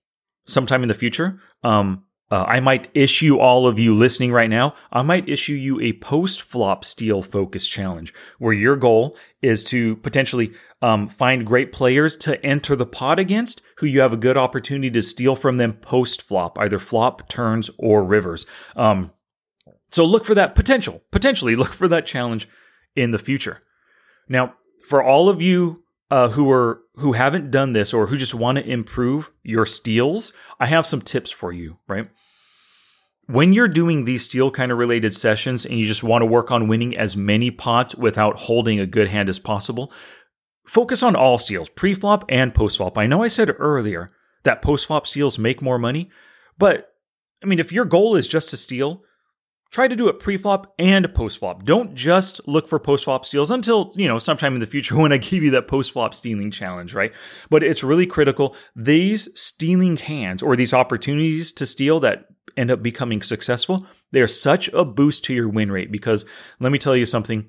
sometime 0.46 0.82
in 0.82 0.88
the 0.88 0.94
future. 0.94 1.40
Um, 1.62 2.04
uh, 2.30 2.44
I 2.46 2.60
might 2.60 2.88
issue 2.92 3.38
all 3.38 3.66
of 3.66 3.78
you 3.78 3.94
listening 3.94 4.32
right 4.32 4.50
now, 4.50 4.74
I 4.90 5.02
might 5.02 5.28
issue 5.28 5.54
you 5.54 5.80
a 5.80 5.92
post 5.94 6.42
flop 6.42 6.84
steal 6.84 7.22
focus 7.22 7.68
challenge 7.68 8.12
where 8.38 8.52
your 8.52 8.76
goal 8.76 9.16
is 9.42 9.62
to 9.64 9.96
potentially 9.96 10.52
um, 10.82 11.08
find 11.08 11.46
great 11.46 11.70
players 11.70 12.16
to 12.16 12.44
enter 12.44 12.74
the 12.74 12.86
pot 12.86 13.18
against 13.18 13.62
who 13.78 13.86
you 13.86 14.00
have 14.00 14.12
a 14.12 14.16
good 14.16 14.36
opportunity 14.36 14.90
to 14.90 15.02
steal 15.02 15.36
from 15.36 15.56
them 15.56 15.74
post 15.74 16.20
flop, 16.20 16.58
either 16.58 16.80
flop, 16.80 17.28
turns, 17.28 17.70
or 17.78 18.02
rivers. 18.02 18.44
Um, 18.74 19.12
so 19.90 20.04
look 20.04 20.24
for 20.24 20.34
that 20.34 20.54
potential, 20.54 21.02
potentially 21.12 21.54
look 21.54 21.72
for 21.72 21.86
that 21.88 22.06
challenge 22.06 22.48
in 22.96 23.12
the 23.12 23.18
future. 23.18 23.62
Now, 24.28 24.54
for 24.84 25.02
all 25.02 25.28
of 25.28 25.40
you 25.40 25.84
uh, 26.10 26.30
who 26.30 26.50
are 26.50 26.82
who 26.94 27.12
haven't 27.12 27.50
done 27.50 27.72
this 27.72 27.92
or 27.92 28.06
who 28.06 28.16
just 28.16 28.34
want 28.34 28.58
to 28.58 28.68
improve 28.68 29.30
your 29.42 29.66
steals, 29.66 30.32
I 30.58 30.66
have 30.66 30.86
some 30.86 31.00
tips 31.00 31.30
for 31.30 31.52
you. 31.52 31.78
Right, 31.88 32.08
when 33.26 33.52
you're 33.52 33.68
doing 33.68 34.04
these 34.04 34.24
steal 34.24 34.50
kind 34.50 34.70
of 34.70 34.78
related 34.78 35.14
sessions 35.14 35.64
and 35.66 35.78
you 35.78 35.86
just 35.86 36.02
want 36.02 36.22
to 36.22 36.26
work 36.26 36.50
on 36.50 36.68
winning 36.68 36.96
as 36.96 37.16
many 37.16 37.50
pots 37.50 37.94
without 37.94 38.36
holding 38.36 38.78
a 38.78 38.86
good 38.86 39.08
hand 39.08 39.28
as 39.28 39.38
possible, 39.38 39.92
focus 40.66 41.02
on 41.02 41.16
all 41.16 41.38
steals, 41.38 41.68
pre-flop 41.68 42.24
and 42.28 42.54
post-flop. 42.54 42.96
I 42.96 43.06
know 43.06 43.22
I 43.22 43.28
said 43.28 43.54
earlier 43.58 44.10
that 44.44 44.62
post-flop 44.62 45.06
steals 45.06 45.38
make 45.38 45.60
more 45.60 45.78
money, 45.78 46.10
but 46.56 46.92
I 47.42 47.46
mean, 47.46 47.58
if 47.58 47.72
your 47.72 47.84
goal 47.84 48.16
is 48.16 48.28
just 48.28 48.50
to 48.50 48.56
steal, 48.56 49.02
try 49.70 49.88
to 49.88 49.96
do 49.96 50.08
it 50.08 50.20
pre-flop 50.20 50.72
and 50.78 51.12
post-flop. 51.14 51.64
Don't 51.64 51.94
just 51.94 52.46
look 52.46 52.68
for 52.68 52.78
post-flop 52.78 53.24
steals 53.24 53.50
until, 53.50 53.92
you 53.96 54.08
know, 54.08 54.18
sometime 54.18 54.54
in 54.54 54.60
the 54.60 54.66
future 54.66 54.96
when 55.00 55.12
I 55.12 55.18
give 55.18 55.42
you 55.42 55.50
that 55.52 55.68
post-flop 55.68 56.14
stealing 56.14 56.50
challenge, 56.50 56.94
right? 56.94 57.12
But 57.50 57.62
it's 57.62 57.84
really 57.84 58.06
critical. 58.06 58.56
These 58.74 59.28
stealing 59.38 59.96
hands 59.96 60.42
or 60.42 60.56
these 60.56 60.74
opportunities 60.74 61.52
to 61.52 61.66
steal 61.66 62.00
that 62.00 62.26
end 62.56 62.70
up 62.70 62.82
becoming 62.82 63.22
successful, 63.22 63.86
they're 64.12 64.28
such 64.28 64.68
a 64.68 64.84
boost 64.84 65.24
to 65.24 65.34
your 65.34 65.48
win 65.48 65.70
rate 65.70 65.92
because 65.92 66.24
let 66.58 66.72
me 66.72 66.78
tell 66.78 66.96
you 66.96 67.06
something. 67.06 67.46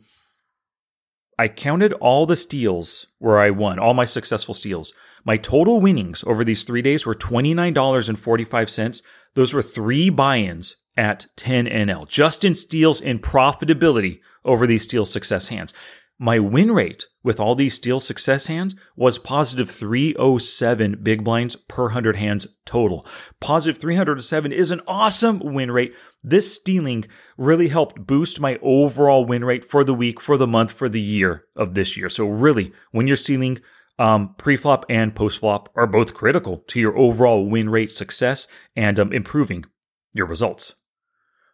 I 1.39 1.47
counted 1.47 1.93
all 1.93 2.25
the 2.25 2.35
steals 2.35 3.07
where 3.19 3.39
I 3.39 3.51
won, 3.51 3.77
all 3.77 3.93
my 3.93 4.05
successful 4.05 4.55
steals. 4.55 4.91
My 5.23 5.37
total 5.37 5.79
winnings 5.79 6.23
over 6.25 6.43
these 6.43 6.63
three 6.63 6.81
days 6.81 7.05
were 7.05 7.13
$29.45. 7.13 9.01
Those 9.35 9.53
were 9.53 9.61
three 9.61 10.09
buy 10.09 10.37
ins 10.37 10.77
at 10.97 11.27
10 11.37 11.65
NL, 11.67 12.07
just 12.07 12.43
in 12.43 12.55
steals 12.55 12.99
in 12.99 13.19
profitability 13.19 14.19
over 14.43 14.65
these 14.67 14.83
steal 14.83 15.05
success 15.05 15.49
hands. 15.49 15.73
My 16.19 16.39
win 16.39 16.71
rate 16.71 17.05
with 17.23 17.39
all 17.39 17.53
these 17.53 17.75
steal 17.75 17.99
success 17.99 18.47
hands 18.47 18.73
was 18.95 19.19
positive 19.19 19.69
307 19.69 20.99
big 21.03 21.23
blinds 21.23 21.55
per 21.55 21.83
100 21.83 22.15
hands 22.15 22.47
total. 22.65 23.05
Positive 23.39 23.79
307 23.79 24.51
is 24.51 24.71
an 24.71 24.81
awesome 24.87 25.39
win 25.39 25.69
rate. 25.69 25.93
This 26.23 26.55
stealing 26.55 27.05
really 27.37 27.67
helped 27.67 28.07
boost 28.07 28.39
my 28.39 28.57
overall 28.63 29.25
win 29.25 29.45
rate 29.45 29.63
for 29.63 29.83
the 29.83 29.93
week, 29.93 30.19
for 30.19 30.37
the 30.37 30.47
month, 30.47 30.71
for 30.71 30.89
the 30.89 31.01
year 31.01 31.43
of 31.55 31.75
this 31.75 31.95
year. 31.95 32.09
So 32.09 32.27
really, 32.27 32.73
when 32.91 33.05
you're 33.05 33.15
stealing, 33.15 33.59
um, 33.99 34.33
pre-flop 34.37 34.85
and 34.89 35.15
post-flop 35.15 35.69
are 35.75 35.87
both 35.87 36.15
critical 36.15 36.63
to 36.67 36.79
your 36.79 36.97
overall 36.97 37.47
win 37.47 37.69
rate 37.69 37.91
success 37.91 38.47
and 38.75 38.99
um, 38.99 39.13
improving 39.13 39.65
your 40.13 40.25
results. 40.25 40.75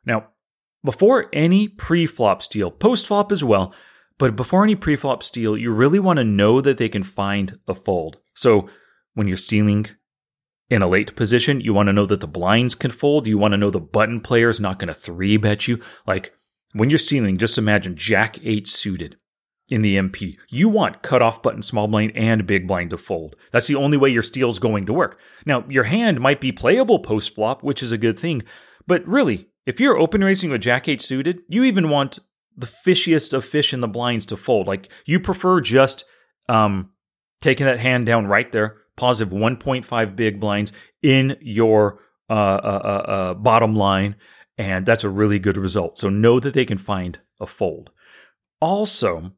Now, 0.05 0.27
before 0.83 1.27
any 1.31 1.67
pre-flop 1.67 2.41
steal, 2.41 2.69
post-flop 2.69 3.31
as 3.31 3.43
well, 3.43 3.73
but 4.17 4.35
before 4.35 4.63
any 4.63 4.75
pre-flop 4.75 5.23
steal, 5.23 5.57
you 5.57 5.71
really 5.71 5.99
want 5.99 6.17
to 6.17 6.23
know 6.23 6.61
that 6.61 6.77
they 6.77 6.89
can 6.89 7.03
find 7.03 7.59
a 7.67 7.73
fold. 7.73 8.17
So 8.33 8.69
when 9.13 9.27
you're 9.27 9.37
stealing 9.37 9.87
in 10.69 10.81
a 10.81 10.87
late 10.87 11.15
position, 11.15 11.61
you 11.61 11.73
want 11.73 11.87
to 11.87 11.93
know 11.93 12.05
that 12.05 12.19
the 12.19 12.27
blinds 12.27 12.75
can 12.75 12.91
fold. 12.91 13.27
You 13.27 13.37
want 13.37 13.53
to 13.53 13.57
know 13.57 13.69
the 13.69 13.79
button 13.79 14.19
player 14.19 14.49
is 14.49 14.59
not 14.59 14.79
going 14.79 14.87
to 14.87 14.93
three 14.93 15.37
bet 15.37 15.67
you. 15.67 15.79
Like 16.05 16.33
when 16.73 16.89
you're 16.89 16.99
stealing, 16.99 17.37
just 17.37 17.57
imagine 17.57 17.95
Jack 17.95 18.37
8 18.43 18.67
suited 18.67 19.17
in 19.69 19.81
the 19.81 19.95
MP. 19.95 20.35
You 20.49 20.69
want 20.69 21.01
cutoff 21.01 21.41
button, 21.41 21.61
small 21.61 21.87
blind, 21.87 22.11
and 22.15 22.45
big 22.45 22.67
blind 22.67 22.89
to 22.89 22.97
fold. 22.97 23.35
That's 23.51 23.67
the 23.67 23.75
only 23.75 23.97
way 23.97 24.09
your 24.09 24.23
steal 24.23 24.49
is 24.49 24.59
going 24.59 24.85
to 24.87 24.93
work. 24.93 25.19
Now, 25.45 25.63
your 25.69 25.85
hand 25.85 26.19
might 26.19 26.41
be 26.41 26.51
playable 26.51 26.99
post 26.99 27.33
flop, 27.33 27.63
which 27.63 27.81
is 27.81 27.91
a 27.91 27.97
good 27.97 28.19
thing, 28.19 28.43
but 28.85 29.07
really, 29.07 29.49
if 29.65 29.79
you're 29.79 29.97
open 29.97 30.23
raising 30.23 30.49
with 30.49 30.61
Jack 30.61 30.87
8 30.87 31.01
suited, 31.01 31.41
you 31.47 31.63
even 31.63 31.89
want 31.89 32.19
the 32.55 32.67
fishiest 32.67 33.33
of 33.33 33.45
fish 33.45 33.73
in 33.73 33.81
the 33.81 33.87
blinds 33.87 34.25
to 34.25 34.37
fold. 34.37 34.67
Like 34.67 34.89
you 35.05 35.19
prefer 35.19 35.61
just 35.61 36.05
um, 36.49 36.91
taking 37.41 37.65
that 37.65 37.79
hand 37.79 38.05
down 38.05 38.27
right 38.27 38.51
there, 38.51 38.77
positive 38.95 39.33
1.5 39.33 40.15
big 40.15 40.39
blinds 40.39 40.71
in 41.01 41.37
your 41.41 41.99
uh, 42.29 42.33
uh, 42.33 42.81
uh, 42.83 43.11
uh, 43.11 43.33
bottom 43.33 43.75
line, 43.75 44.15
and 44.57 44.85
that's 44.85 45.03
a 45.03 45.09
really 45.09 45.39
good 45.39 45.57
result. 45.57 45.97
So 45.97 46.09
know 46.09 46.39
that 46.39 46.53
they 46.53 46.65
can 46.65 46.77
find 46.77 47.19
a 47.39 47.47
fold. 47.47 47.91
Also, 48.61 49.33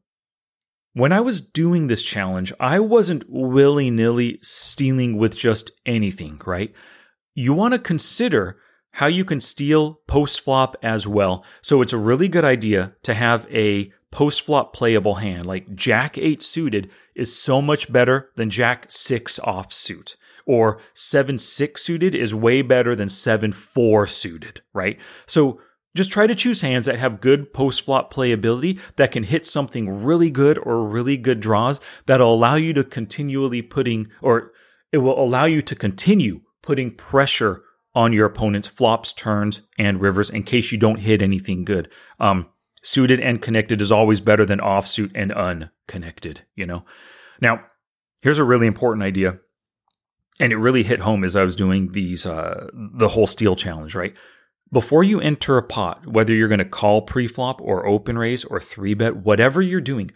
when 0.92 1.12
I 1.12 1.20
was 1.20 1.40
doing 1.40 1.86
this 1.86 2.02
challenge, 2.02 2.52
I 2.58 2.78
wasn't 2.78 3.24
willy 3.28 3.90
nilly 3.90 4.38
stealing 4.42 5.18
with 5.18 5.36
just 5.36 5.70
anything, 5.84 6.40
right? 6.46 6.72
You 7.34 7.52
want 7.52 7.72
to 7.72 7.78
consider 7.78 8.58
how 8.96 9.06
you 9.06 9.26
can 9.26 9.40
steal 9.40 10.00
post 10.06 10.40
flop 10.40 10.74
as 10.82 11.06
well. 11.06 11.44
So 11.60 11.82
it's 11.82 11.92
a 11.92 11.98
really 11.98 12.28
good 12.28 12.46
idea 12.46 12.94
to 13.02 13.12
have 13.12 13.46
a 13.50 13.92
post 14.10 14.40
flop 14.40 14.72
playable 14.72 15.16
hand. 15.16 15.44
Like 15.44 15.74
Jack 15.74 16.16
8 16.16 16.42
suited 16.42 16.90
is 17.14 17.38
so 17.38 17.60
much 17.60 17.92
better 17.92 18.30
than 18.36 18.48
Jack 18.48 18.86
6 18.88 19.38
off 19.40 19.70
suit. 19.70 20.16
Or 20.46 20.80
7 20.94 21.36
6 21.36 21.82
suited 21.82 22.14
is 22.14 22.34
way 22.34 22.62
better 22.62 22.96
than 22.96 23.10
7 23.10 23.52
4 23.52 24.06
suited, 24.06 24.62
right? 24.72 24.98
So 25.26 25.60
just 25.94 26.10
try 26.10 26.26
to 26.26 26.34
choose 26.34 26.62
hands 26.62 26.86
that 26.86 26.98
have 26.98 27.20
good 27.20 27.52
post 27.52 27.84
flop 27.84 28.10
playability 28.10 28.80
that 28.96 29.12
can 29.12 29.24
hit 29.24 29.44
something 29.44 30.04
really 30.04 30.30
good 30.30 30.56
or 30.56 30.88
really 30.88 31.18
good 31.18 31.40
draws 31.40 31.80
that'll 32.06 32.34
allow 32.34 32.54
you 32.54 32.72
to 32.72 32.82
continually 32.82 33.60
putting, 33.60 34.08
or 34.22 34.52
it 34.90 34.98
will 34.98 35.22
allow 35.22 35.44
you 35.44 35.60
to 35.60 35.76
continue 35.76 36.40
putting 36.62 36.92
pressure 36.92 37.62
on 37.96 38.12
your 38.12 38.26
opponent's 38.26 38.68
flops, 38.68 39.10
turns, 39.10 39.62
and 39.78 40.02
rivers 40.02 40.28
in 40.28 40.42
case 40.42 40.70
you 40.70 40.76
don't 40.76 41.00
hit 41.00 41.22
anything 41.22 41.64
good. 41.64 41.90
Um, 42.20 42.46
suited 42.82 43.18
and 43.18 43.40
connected 43.40 43.80
is 43.80 43.90
always 43.90 44.20
better 44.20 44.44
than 44.44 44.60
offsuit 44.60 45.10
and 45.14 45.32
unconnected, 45.32 46.42
you 46.54 46.66
know? 46.66 46.84
Now, 47.40 47.64
here's 48.20 48.38
a 48.38 48.44
really 48.44 48.66
important 48.66 49.02
idea. 49.02 49.38
And 50.38 50.52
it 50.52 50.58
really 50.58 50.82
hit 50.82 51.00
home 51.00 51.24
as 51.24 51.34
I 51.34 51.42
was 51.42 51.56
doing 51.56 51.92
these, 51.92 52.26
uh, 52.26 52.68
the 52.74 53.08
whole 53.08 53.26
steal 53.26 53.56
challenge, 53.56 53.94
right? 53.94 54.14
Before 54.70 55.02
you 55.02 55.18
enter 55.18 55.56
a 55.56 55.62
pot, 55.62 56.06
whether 56.06 56.34
you're 56.34 56.48
going 56.48 56.58
to 56.58 56.66
call 56.66 57.00
pre-flop 57.00 57.62
or 57.62 57.86
open 57.86 58.18
raise 58.18 58.44
or 58.44 58.60
three 58.60 58.92
bet, 58.92 59.16
whatever 59.16 59.62
you're 59.62 59.80
doing, 59.80 60.10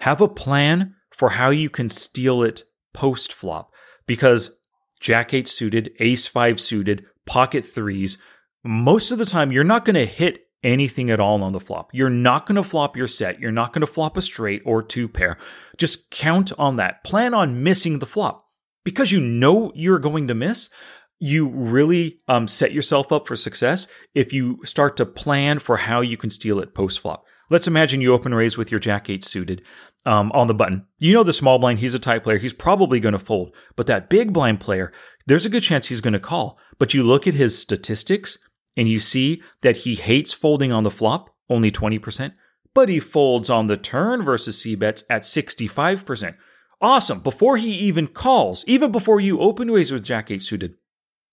have 0.00 0.20
a 0.20 0.26
plan 0.26 0.96
for 1.10 1.30
how 1.30 1.50
you 1.50 1.70
can 1.70 1.88
steal 1.88 2.42
it 2.42 2.64
post 2.92 3.32
flop 3.32 3.72
because 4.08 4.58
Jack 5.02 5.34
8 5.34 5.46
suited, 5.46 5.92
Ace 6.00 6.26
5 6.26 6.60
suited, 6.60 7.04
pocket 7.26 7.64
threes, 7.64 8.18
most 8.64 9.10
of 9.10 9.18
the 9.18 9.26
time 9.26 9.52
you're 9.52 9.64
not 9.64 9.84
going 9.84 9.94
to 9.94 10.06
hit 10.06 10.46
anything 10.62 11.10
at 11.10 11.20
all 11.20 11.42
on 11.42 11.52
the 11.52 11.60
flop. 11.60 11.90
You're 11.92 12.10
not 12.10 12.46
going 12.46 12.56
to 12.56 12.62
flop 12.62 12.96
your 12.96 13.08
set. 13.08 13.40
You're 13.40 13.50
not 13.50 13.72
going 13.72 13.80
to 13.80 13.92
flop 13.92 14.16
a 14.16 14.22
straight 14.22 14.62
or 14.64 14.82
two 14.82 15.08
pair. 15.08 15.36
Just 15.76 16.10
count 16.10 16.52
on 16.58 16.76
that. 16.76 17.02
Plan 17.04 17.34
on 17.34 17.62
missing 17.62 17.98
the 17.98 18.06
flop 18.06 18.46
because 18.84 19.12
you 19.12 19.20
know 19.20 19.72
you're 19.74 19.98
going 19.98 20.28
to 20.28 20.34
miss. 20.34 20.70
You 21.18 21.48
really 21.48 22.20
um, 22.26 22.48
set 22.48 22.72
yourself 22.72 23.12
up 23.12 23.26
for 23.26 23.36
success 23.36 23.86
if 24.14 24.32
you 24.32 24.58
start 24.64 24.96
to 24.96 25.06
plan 25.06 25.58
for 25.58 25.78
how 25.78 26.00
you 26.00 26.16
can 26.16 26.30
steal 26.30 26.60
it 26.60 26.74
post 26.74 27.00
flop. 27.00 27.24
Let's 27.50 27.66
imagine 27.66 28.00
you 28.00 28.14
open 28.14 28.34
raise 28.34 28.56
with 28.56 28.70
your 28.70 28.80
jack 28.80 29.10
eight 29.10 29.24
suited 29.24 29.62
um, 30.06 30.32
on 30.32 30.46
the 30.46 30.54
button. 30.54 30.86
You 30.98 31.12
know 31.12 31.22
the 31.22 31.32
small 31.32 31.58
blind, 31.58 31.80
he's 31.80 31.94
a 31.94 31.98
tight 31.98 32.24
player. 32.24 32.38
He's 32.38 32.52
probably 32.52 32.98
going 32.98 33.12
to 33.12 33.18
fold. 33.18 33.54
But 33.76 33.86
that 33.88 34.08
big 34.08 34.32
blind 34.32 34.60
player, 34.60 34.92
there's 35.26 35.46
a 35.46 35.50
good 35.50 35.62
chance 35.62 35.86
he's 35.86 36.00
going 36.00 36.12
to 36.12 36.20
call. 36.20 36.58
But 36.78 36.94
you 36.94 37.02
look 37.02 37.26
at 37.26 37.34
his 37.34 37.58
statistics 37.58 38.38
and 38.76 38.88
you 38.88 39.00
see 39.00 39.42
that 39.60 39.78
he 39.78 39.94
hates 39.94 40.32
folding 40.32 40.72
on 40.72 40.82
the 40.82 40.90
flop, 40.90 41.30
only 41.48 41.70
20%, 41.70 42.34
but 42.74 42.88
he 42.88 42.98
folds 42.98 43.50
on 43.50 43.66
the 43.66 43.76
turn 43.76 44.24
versus 44.24 44.60
C 44.60 44.74
bets 44.74 45.04
at 45.10 45.22
65%. 45.22 46.34
Awesome. 46.80 47.20
Before 47.20 47.58
he 47.58 47.72
even 47.74 48.08
calls, 48.08 48.64
even 48.66 48.90
before 48.90 49.20
you 49.20 49.38
open 49.38 49.70
raise 49.70 49.92
with 49.92 50.04
Jack 50.04 50.30
8 50.30 50.42
suited, 50.42 50.74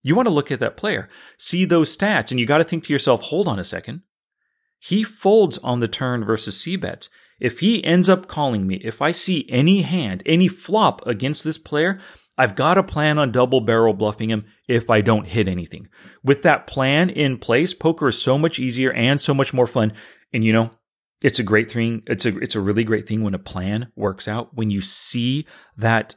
you 0.02 0.16
want 0.16 0.28
to 0.28 0.34
look 0.34 0.52
at 0.52 0.60
that 0.60 0.78
player, 0.78 1.10
see 1.38 1.66
those 1.66 1.96
stats, 1.96 2.32
and 2.32 2.40
you 2.40 2.46
got 2.46 2.60
to 2.60 2.64
think 2.64 2.86
to 2.86 2.94
yourself, 2.94 3.24
hold 3.24 3.48
on 3.48 3.60
a 3.60 3.64
second. 3.64 4.02
He 4.78 5.04
folds 5.04 5.58
on 5.60 5.80
the 5.80 5.88
turn 5.88 6.24
versus 6.24 6.60
C 6.60 6.76
bets. 6.76 7.10
If 7.40 7.60
he 7.60 7.84
ends 7.84 8.10
up 8.10 8.28
calling 8.28 8.68
me, 8.68 8.76
if 8.84 9.02
I 9.02 9.12
see 9.12 9.48
any 9.50 9.82
hand, 9.82 10.24
any 10.26 10.48
flop 10.48 11.06
against 11.08 11.44
this 11.44 11.58
player, 11.58 12.00
I've 12.40 12.56
got 12.56 12.78
a 12.78 12.84
plan 12.84 13.20
on 13.20 13.34
double 13.34 13.60
barrel 13.60 13.94
bluffing 13.94 14.30
him 14.30 14.46
if 14.66 14.90
I 14.90 15.02
don't 15.02 15.28
hit 15.28 15.50
anything. 15.50 15.90
With 16.24 16.42
that 16.44 16.68
plan 16.68 17.10
in 17.10 17.38
place, 17.38 17.74
poker 17.74 18.08
is 18.08 18.22
so 18.22 18.38
much 18.38 18.60
easier 18.60 18.94
and 18.94 19.20
so 19.20 19.34
much 19.34 19.54
more 19.54 19.68
fun. 19.68 19.92
And 20.32 20.46
you 20.46 20.54
know, 20.54 20.72
it's 21.22 21.38
a 21.40 21.44
great 21.44 21.70
thing. 21.70 22.02
It's 22.08 22.26
a 22.26 22.38
it's 22.38 22.56
a 22.56 22.62
really 22.62 22.86
great 22.86 23.06
thing 23.10 23.24
when 23.24 23.34
a 23.34 23.40
plan 23.40 23.92
works 23.98 24.26
out. 24.26 24.56
When 24.56 24.72
you 24.72 24.80
see 24.80 25.46
that 25.76 26.16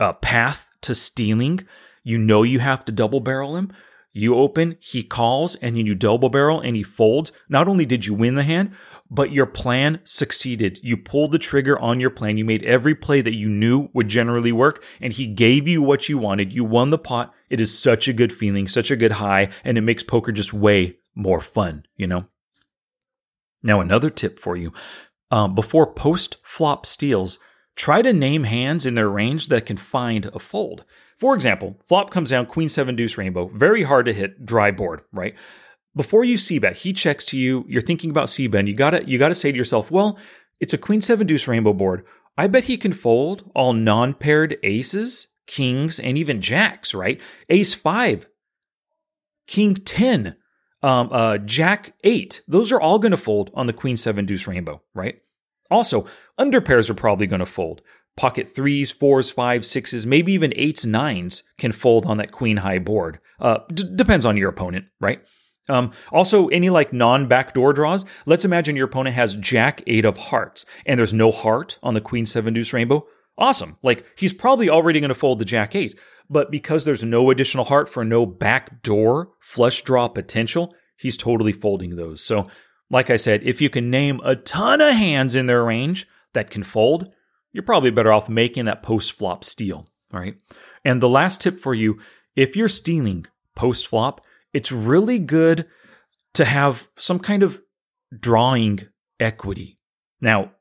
uh, 0.00 0.14
path 0.14 0.68
to 0.82 0.94
stealing, 0.94 1.68
you 2.02 2.18
know 2.18 2.42
you 2.42 2.58
have 2.58 2.84
to 2.86 2.92
double 2.92 3.20
barrel 3.20 3.56
him. 3.56 3.72
You 4.14 4.34
open, 4.34 4.76
he 4.78 5.02
calls, 5.02 5.54
and 5.56 5.74
then 5.74 5.86
you 5.86 5.94
double 5.94 6.28
barrel 6.28 6.60
and 6.60 6.76
he 6.76 6.82
folds. 6.82 7.32
Not 7.48 7.66
only 7.66 7.86
did 7.86 8.06
you 8.06 8.12
win 8.12 8.34
the 8.34 8.42
hand, 8.42 8.72
but 9.10 9.32
your 9.32 9.46
plan 9.46 10.00
succeeded. 10.04 10.78
You 10.82 10.98
pulled 10.98 11.32
the 11.32 11.38
trigger 11.38 11.78
on 11.78 11.98
your 11.98 12.10
plan. 12.10 12.36
You 12.36 12.44
made 12.44 12.62
every 12.64 12.94
play 12.94 13.22
that 13.22 13.34
you 13.34 13.48
knew 13.48 13.88
would 13.94 14.08
generally 14.08 14.52
work, 14.52 14.84
and 15.00 15.14
he 15.14 15.26
gave 15.26 15.66
you 15.66 15.80
what 15.80 16.08
you 16.10 16.18
wanted. 16.18 16.52
You 16.52 16.64
won 16.64 16.90
the 16.90 16.98
pot. 16.98 17.32
It 17.48 17.60
is 17.60 17.78
such 17.78 18.06
a 18.06 18.12
good 18.12 18.32
feeling, 18.32 18.68
such 18.68 18.90
a 18.90 18.96
good 18.96 19.12
high, 19.12 19.48
and 19.64 19.78
it 19.78 19.82
makes 19.82 20.02
poker 20.02 20.32
just 20.32 20.52
way 20.52 20.96
more 21.14 21.40
fun, 21.40 21.86
you 21.96 22.06
know? 22.06 22.26
Now, 23.62 23.80
another 23.80 24.10
tip 24.10 24.38
for 24.38 24.56
you 24.56 24.72
um, 25.30 25.54
before 25.54 25.92
post 25.92 26.36
flop 26.44 26.84
steals, 26.84 27.38
try 27.74 28.02
to 28.02 28.12
name 28.12 28.44
hands 28.44 28.84
in 28.84 28.94
their 28.94 29.08
range 29.08 29.48
that 29.48 29.66
can 29.66 29.78
find 29.78 30.26
a 30.26 30.38
fold. 30.38 30.84
For 31.22 31.36
example, 31.36 31.76
flop 31.84 32.10
comes 32.10 32.30
down, 32.30 32.46
queen 32.46 32.68
seven 32.68 32.96
deuce 32.96 33.16
rainbow, 33.16 33.46
very 33.46 33.84
hard 33.84 34.06
to 34.06 34.12
hit, 34.12 34.44
dry 34.44 34.72
board, 34.72 35.02
right? 35.12 35.36
Before 35.94 36.24
you 36.24 36.36
c 36.36 36.58
bet, 36.58 36.78
he 36.78 36.92
checks 36.92 37.24
to 37.26 37.38
you, 37.38 37.64
you're 37.68 37.80
thinking 37.80 38.10
about 38.10 38.28
c 38.28 38.48
bet, 38.48 38.66
you 38.66 38.74
gotta 38.74 39.08
you 39.08 39.18
gotta 39.18 39.36
say 39.36 39.52
to 39.52 39.56
yourself, 39.56 39.88
well, 39.88 40.18
it's 40.58 40.74
a 40.74 40.78
queen 40.78 41.00
seven 41.00 41.28
deuce 41.28 41.46
rainbow 41.46 41.74
board. 41.74 42.04
I 42.36 42.48
bet 42.48 42.64
he 42.64 42.76
can 42.76 42.92
fold 42.92 43.48
all 43.54 43.72
non-paired 43.72 44.56
aces, 44.64 45.28
kings, 45.46 46.00
and 46.00 46.18
even 46.18 46.40
jacks, 46.40 46.92
right? 46.92 47.20
Ace 47.48 47.72
five, 47.72 48.26
king 49.46 49.76
ten, 49.76 50.34
um, 50.82 51.08
uh, 51.12 51.38
jack 51.38 51.94
eight. 52.02 52.42
Those 52.48 52.72
are 52.72 52.80
all 52.80 52.98
going 52.98 53.12
to 53.12 53.16
fold 53.16 53.52
on 53.54 53.68
the 53.68 53.72
queen 53.72 53.96
seven 53.96 54.26
deuce 54.26 54.48
rainbow, 54.48 54.82
right? 54.92 55.20
Also, 55.70 56.04
under 56.36 56.60
pairs 56.60 56.90
are 56.90 56.94
probably 56.94 57.28
going 57.28 57.38
to 57.38 57.46
fold. 57.46 57.80
Pocket 58.16 58.54
threes, 58.54 58.90
fours, 58.90 59.30
fives, 59.30 59.68
sixes, 59.68 60.06
maybe 60.06 60.32
even 60.32 60.52
eights, 60.56 60.84
nines 60.84 61.42
can 61.56 61.72
fold 61.72 62.04
on 62.04 62.18
that 62.18 62.32
queen 62.32 62.58
high 62.58 62.78
board. 62.78 63.18
Uh, 63.40 63.58
d- 63.72 63.90
depends 63.96 64.26
on 64.26 64.36
your 64.36 64.50
opponent, 64.50 64.86
right? 65.00 65.20
Um, 65.68 65.92
also, 66.10 66.48
any 66.48 66.70
like 66.70 66.92
non 66.92 67.28
backdoor 67.28 67.72
draws. 67.72 68.04
Let's 68.26 68.44
imagine 68.44 68.76
your 68.76 68.86
opponent 68.86 69.14
has 69.16 69.36
Jack 69.36 69.82
eight 69.86 70.04
of 70.04 70.16
hearts, 70.18 70.66
and 70.84 70.98
there's 70.98 71.14
no 71.14 71.30
heart 71.30 71.78
on 71.82 71.94
the 71.94 72.00
Queen 72.00 72.26
seven 72.26 72.54
deuce 72.54 72.72
rainbow. 72.72 73.06
Awesome. 73.38 73.78
Like 73.82 74.04
he's 74.16 74.32
probably 74.32 74.68
already 74.68 75.00
going 75.00 75.08
to 75.08 75.14
fold 75.14 75.38
the 75.38 75.44
Jack 75.44 75.74
eight, 75.74 75.98
but 76.28 76.50
because 76.50 76.84
there's 76.84 77.04
no 77.04 77.30
additional 77.30 77.64
heart 77.64 77.88
for 77.88 78.04
no 78.04 78.26
backdoor 78.26 79.30
flush 79.40 79.82
draw 79.82 80.08
potential, 80.08 80.74
he's 80.96 81.16
totally 81.16 81.52
folding 81.52 81.96
those. 81.96 82.22
So, 82.22 82.48
like 82.90 83.08
I 83.08 83.16
said, 83.16 83.42
if 83.44 83.60
you 83.60 83.70
can 83.70 83.90
name 83.90 84.20
a 84.22 84.36
ton 84.36 84.80
of 84.80 84.94
hands 84.94 85.34
in 85.34 85.46
their 85.46 85.64
range 85.64 86.06
that 86.34 86.50
can 86.50 86.62
fold, 86.62 87.08
you're 87.52 87.62
probably 87.62 87.90
better 87.90 88.12
off 88.12 88.28
making 88.28 88.64
that 88.66 88.82
post 88.82 89.12
flop 89.12 89.44
steal. 89.44 89.88
All 90.12 90.20
right. 90.20 90.36
And 90.84 91.00
the 91.00 91.08
last 91.08 91.40
tip 91.40 91.58
for 91.58 91.74
you 91.74 91.98
if 92.36 92.56
you're 92.56 92.68
stealing 92.68 93.26
post 93.54 93.86
flop, 93.86 94.22
it's 94.52 94.72
really 94.72 95.18
good 95.18 95.66
to 96.34 96.44
have 96.44 96.88
some 96.96 97.18
kind 97.18 97.42
of 97.42 97.60
drawing 98.18 98.88
equity. 99.20 99.76
Now, 100.20 100.52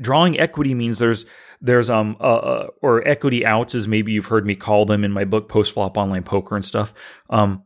drawing 0.00 0.38
equity 0.38 0.74
means 0.74 0.98
there's 0.98 1.26
there's 1.60 1.90
um 1.90 2.16
uh, 2.20 2.36
uh, 2.36 2.66
or 2.80 3.06
equity 3.06 3.44
outs 3.44 3.74
as 3.74 3.88
maybe 3.88 4.12
you've 4.12 4.26
heard 4.26 4.46
me 4.46 4.54
call 4.54 4.84
them 4.84 5.04
in 5.04 5.12
my 5.12 5.24
book 5.24 5.48
post 5.48 5.72
flop 5.72 5.96
online 5.96 6.22
poker 6.22 6.56
and 6.56 6.64
stuff. 6.64 6.94
Um, 7.30 7.64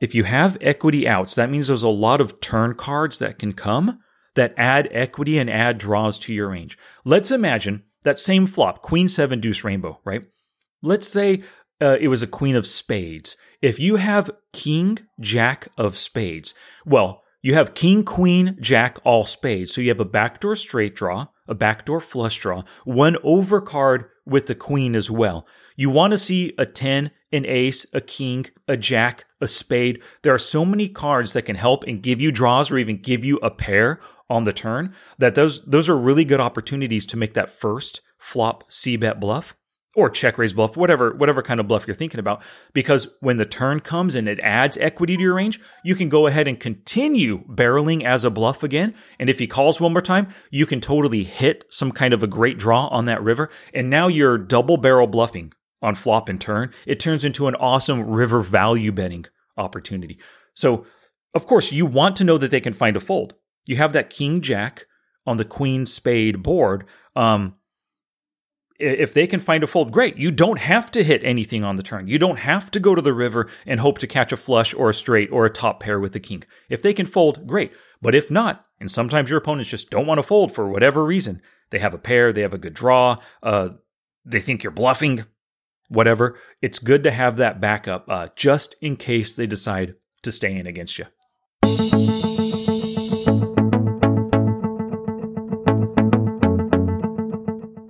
if 0.00 0.14
you 0.14 0.24
have 0.24 0.58
equity 0.60 1.08
outs, 1.08 1.34
that 1.36 1.50
means 1.50 1.68
there's 1.68 1.82
a 1.82 1.88
lot 1.88 2.20
of 2.20 2.40
turn 2.40 2.74
cards 2.74 3.18
that 3.18 3.38
can 3.38 3.52
come 3.52 4.00
that 4.34 4.52
add 4.58 4.88
equity 4.92 5.38
and 5.38 5.48
add 5.48 5.78
draws 5.78 6.18
to 6.18 6.32
your 6.32 6.50
range. 6.50 6.76
Let's 7.04 7.30
imagine 7.30 7.82
that 8.06 8.18
same 8.18 8.46
flop, 8.46 8.80
Queen 8.80 9.06
Seven 9.06 9.40
Deuce 9.40 9.62
Rainbow, 9.62 10.00
right? 10.02 10.24
Let's 10.82 11.06
say 11.06 11.42
uh, 11.80 11.98
it 12.00 12.08
was 12.08 12.22
a 12.22 12.26
Queen 12.26 12.56
of 12.56 12.66
Spades 12.66 13.36
if 13.62 13.80
you 13.80 13.96
have 13.96 14.30
king, 14.52 14.98
jack 15.20 15.68
of 15.76 15.96
spades, 15.96 16.54
well, 16.84 17.22
you 17.42 17.54
have 17.54 17.74
king, 17.74 18.04
queen, 18.04 18.56
jack, 18.60 18.98
all 19.04 19.24
spades. 19.24 19.74
So 19.74 19.80
you 19.80 19.88
have 19.88 20.00
a 20.00 20.04
backdoor 20.04 20.56
straight 20.56 20.94
draw, 20.94 21.28
a 21.46 21.54
backdoor 21.54 22.00
flush 22.00 22.38
draw, 22.38 22.62
one 22.84 23.16
overcard 23.24 24.06
with 24.24 24.46
the 24.46 24.54
queen 24.54 24.94
as 24.94 25.10
well. 25.10 25.46
You 25.76 25.90
want 25.90 26.12
to 26.12 26.18
see 26.18 26.54
a 26.58 26.66
10, 26.66 27.10
an 27.32 27.46
ace, 27.46 27.86
a 27.92 28.00
king, 28.00 28.46
a 28.66 28.76
jack, 28.76 29.26
a 29.40 29.46
spade. 29.46 30.02
There 30.22 30.34
are 30.34 30.38
so 30.38 30.64
many 30.64 30.88
cards 30.88 31.34
that 31.34 31.42
can 31.42 31.56
help 31.56 31.84
and 31.84 32.02
give 32.02 32.20
you 32.20 32.32
draws 32.32 32.70
or 32.70 32.78
even 32.78 33.00
give 33.00 33.24
you 33.24 33.36
a 33.38 33.50
pair 33.50 34.00
on 34.28 34.44
the 34.44 34.52
turn 34.52 34.94
that 35.18 35.34
those 35.34 35.64
those 35.64 35.88
are 35.88 35.96
really 35.96 36.24
good 36.24 36.40
opportunities 36.40 37.06
to 37.06 37.16
make 37.16 37.34
that 37.34 37.50
first 37.50 38.00
flop 38.18 38.64
c 38.68 38.96
bet 38.96 39.20
bluff 39.20 39.54
or 39.96 40.10
check 40.10 40.36
raise 40.36 40.52
bluff, 40.52 40.76
whatever 40.76 41.12
whatever 41.14 41.42
kind 41.42 41.58
of 41.58 41.66
bluff 41.66 41.86
you're 41.86 41.96
thinking 41.96 42.20
about. 42.20 42.42
Because 42.72 43.16
when 43.20 43.38
the 43.38 43.46
turn 43.46 43.80
comes 43.80 44.14
and 44.14 44.28
it 44.28 44.38
adds 44.40 44.76
equity 44.76 45.16
to 45.16 45.22
your 45.22 45.34
range, 45.34 45.58
you 45.82 45.96
can 45.96 46.08
go 46.08 46.26
ahead 46.26 46.46
and 46.46 46.60
continue 46.60 47.44
barreling 47.48 48.04
as 48.04 48.24
a 48.24 48.30
bluff 48.30 48.62
again. 48.62 48.94
And 49.18 49.28
if 49.28 49.38
he 49.38 49.46
calls 49.46 49.80
one 49.80 49.92
more 49.92 50.02
time, 50.02 50.28
you 50.50 50.66
can 50.66 50.80
totally 50.80 51.24
hit 51.24 51.64
some 51.70 51.90
kind 51.90 52.12
of 52.12 52.22
a 52.22 52.28
great 52.28 52.58
draw 52.58 52.86
on 52.88 53.06
that 53.06 53.22
river. 53.22 53.48
And 53.72 53.90
now 53.90 54.06
you're 54.06 54.38
double 54.38 54.76
barrel 54.76 55.06
bluffing 55.06 55.52
on 55.82 55.94
flop 55.94 56.28
and 56.28 56.40
turn. 56.40 56.72
It 56.86 57.00
turns 57.00 57.24
into 57.24 57.48
an 57.48 57.54
awesome 57.56 58.02
river 58.02 58.42
value 58.42 58.92
betting 58.92 59.24
opportunity. 59.56 60.20
So, 60.54 60.86
of 61.34 61.46
course, 61.46 61.72
you 61.72 61.86
want 61.86 62.16
to 62.16 62.24
know 62.24 62.38
that 62.38 62.50
they 62.50 62.60
can 62.60 62.72
find 62.72 62.96
a 62.96 63.00
fold. 63.00 63.34
You 63.66 63.76
have 63.76 63.92
that 63.92 64.10
king 64.10 64.40
jack 64.40 64.86
on 65.26 65.36
the 65.36 65.44
queen 65.44 65.86
spade 65.86 66.42
board. 66.42 66.84
Um, 67.14 67.56
if 68.78 69.14
they 69.14 69.26
can 69.26 69.40
find 69.40 69.64
a 69.64 69.66
fold, 69.66 69.90
great. 69.90 70.16
You 70.18 70.30
don't 70.30 70.58
have 70.58 70.90
to 70.92 71.02
hit 71.02 71.24
anything 71.24 71.64
on 71.64 71.76
the 71.76 71.82
turn. 71.82 72.08
You 72.08 72.18
don't 72.18 72.38
have 72.38 72.70
to 72.72 72.80
go 72.80 72.94
to 72.94 73.02
the 73.02 73.14
river 73.14 73.48
and 73.64 73.80
hope 73.80 73.98
to 73.98 74.06
catch 74.06 74.32
a 74.32 74.36
flush 74.36 74.74
or 74.74 74.90
a 74.90 74.94
straight 74.94 75.30
or 75.32 75.46
a 75.46 75.50
top 75.50 75.80
pair 75.80 75.98
with 75.98 76.12
the 76.12 76.20
king. 76.20 76.44
If 76.68 76.82
they 76.82 76.92
can 76.92 77.06
fold, 77.06 77.46
great. 77.46 77.72
But 78.02 78.14
if 78.14 78.30
not, 78.30 78.66
and 78.78 78.90
sometimes 78.90 79.30
your 79.30 79.38
opponents 79.38 79.70
just 79.70 79.90
don't 79.90 80.06
want 80.06 80.18
to 80.18 80.22
fold 80.22 80.52
for 80.52 80.68
whatever 80.68 81.04
reason, 81.04 81.40
they 81.70 81.78
have 81.78 81.94
a 81.94 81.98
pair, 81.98 82.32
they 82.32 82.42
have 82.42 82.52
a 82.52 82.58
good 82.58 82.74
draw, 82.74 83.16
uh, 83.42 83.70
they 84.24 84.40
think 84.40 84.62
you're 84.62 84.70
bluffing, 84.70 85.24
whatever. 85.88 86.38
It's 86.60 86.78
good 86.78 87.02
to 87.04 87.10
have 87.10 87.38
that 87.38 87.60
backup 87.60 88.08
uh, 88.08 88.28
just 88.36 88.76
in 88.82 88.96
case 88.96 89.34
they 89.34 89.46
decide 89.46 89.94
to 90.22 90.32
stay 90.32 90.54
in 90.54 90.66
against 90.66 90.98
you. 90.98 91.06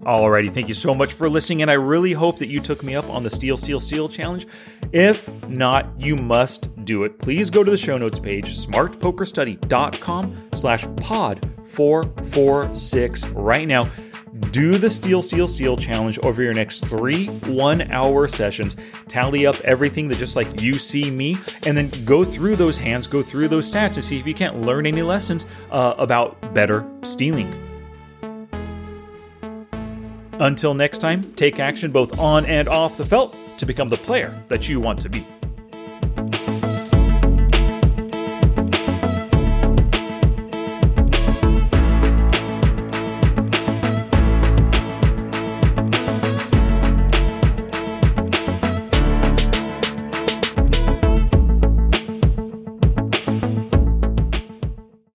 Alrighty, 0.06 0.52
thank 0.52 0.68
you 0.68 0.74
so 0.74 0.94
much 0.94 1.12
for 1.12 1.28
listening, 1.28 1.62
and 1.62 1.70
I 1.70 1.74
really 1.74 2.12
hope 2.12 2.38
that 2.38 2.46
you 2.46 2.60
took 2.60 2.84
me 2.84 2.94
up 2.94 3.10
on 3.10 3.24
the 3.24 3.30
Steal, 3.30 3.56
Steal, 3.56 3.80
Steal 3.80 4.08
challenge. 4.08 4.46
If 4.92 5.28
not, 5.48 6.00
you 6.00 6.14
must 6.14 6.84
do 6.84 7.02
it. 7.02 7.18
Please 7.18 7.50
go 7.50 7.64
to 7.64 7.70
the 7.72 7.76
show 7.76 7.96
notes 7.96 8.20
page, 8.20 8.56
smartpokerstudy.com 8.56 10.48
slash 10.52 10.86
pod 10.98 11.50
446 11.66 13.26
right 13.30 13.66
now. 13.66 13.90
Do 14.52 14.78
the 14.78 14.90
Steal, 14.90 15.22
Steal, 15.22 15.48
Steal 15.48 15.76
challenge 15.76 16.20
over 16.20 16.40
your 16.40 16.52
next 16.52 16.86
three 16.86 17.26
one 17.48 17.90
hour 17.90 18.28
sessions. 18.28 18.76
Tally 19.08 19.44
up 19.44 19.56
everything 19.62 20.06
that 20.06 20.18
just 20.18 20.36
like 20.36 20.62
you 20.62 20.74
see 20.74 21.10
me, 21.10 21.36
and 21.66 21.76
then 21.76 21.90
go 22.04 22.24
through 22.24 22.54
those 22.54 22.76
hands, 22.76 23.08
go 23.08 23.22
through 23.22 23.48
those 23.48 23.68
stats 23.72 23.94
to 23.94 24.02
see 24.02 24.20
if 24.20 24.26
you 24.26 24.34
can't 24.34 24.62
learn 24.62 24.86
any 24.86 25.02
lessons 25.02 25.46
uh, 25.72 25.94
about 25.98 26.54
better 26.54 26.88
stealing. 27.02 27.65
Until 30.38 30.74
next 30.74 30.98
time, 30.98 31.32
take 31.34 31.58
action 31.58 31.90
both 31.90 32.18
on 32.18 32.44
and 32.46 32.68
off 32.68 32.96
the 32.96 33.06
felt 33.06 33.36
to 33.58 33.66
become 33.66 33.88
the 33.88 33.96
player 33.96 34.38
that 34.48 34.68
you 34.68 34.80
want 34.80 35.00
to 35.00 35.08
be. 35.08 35.24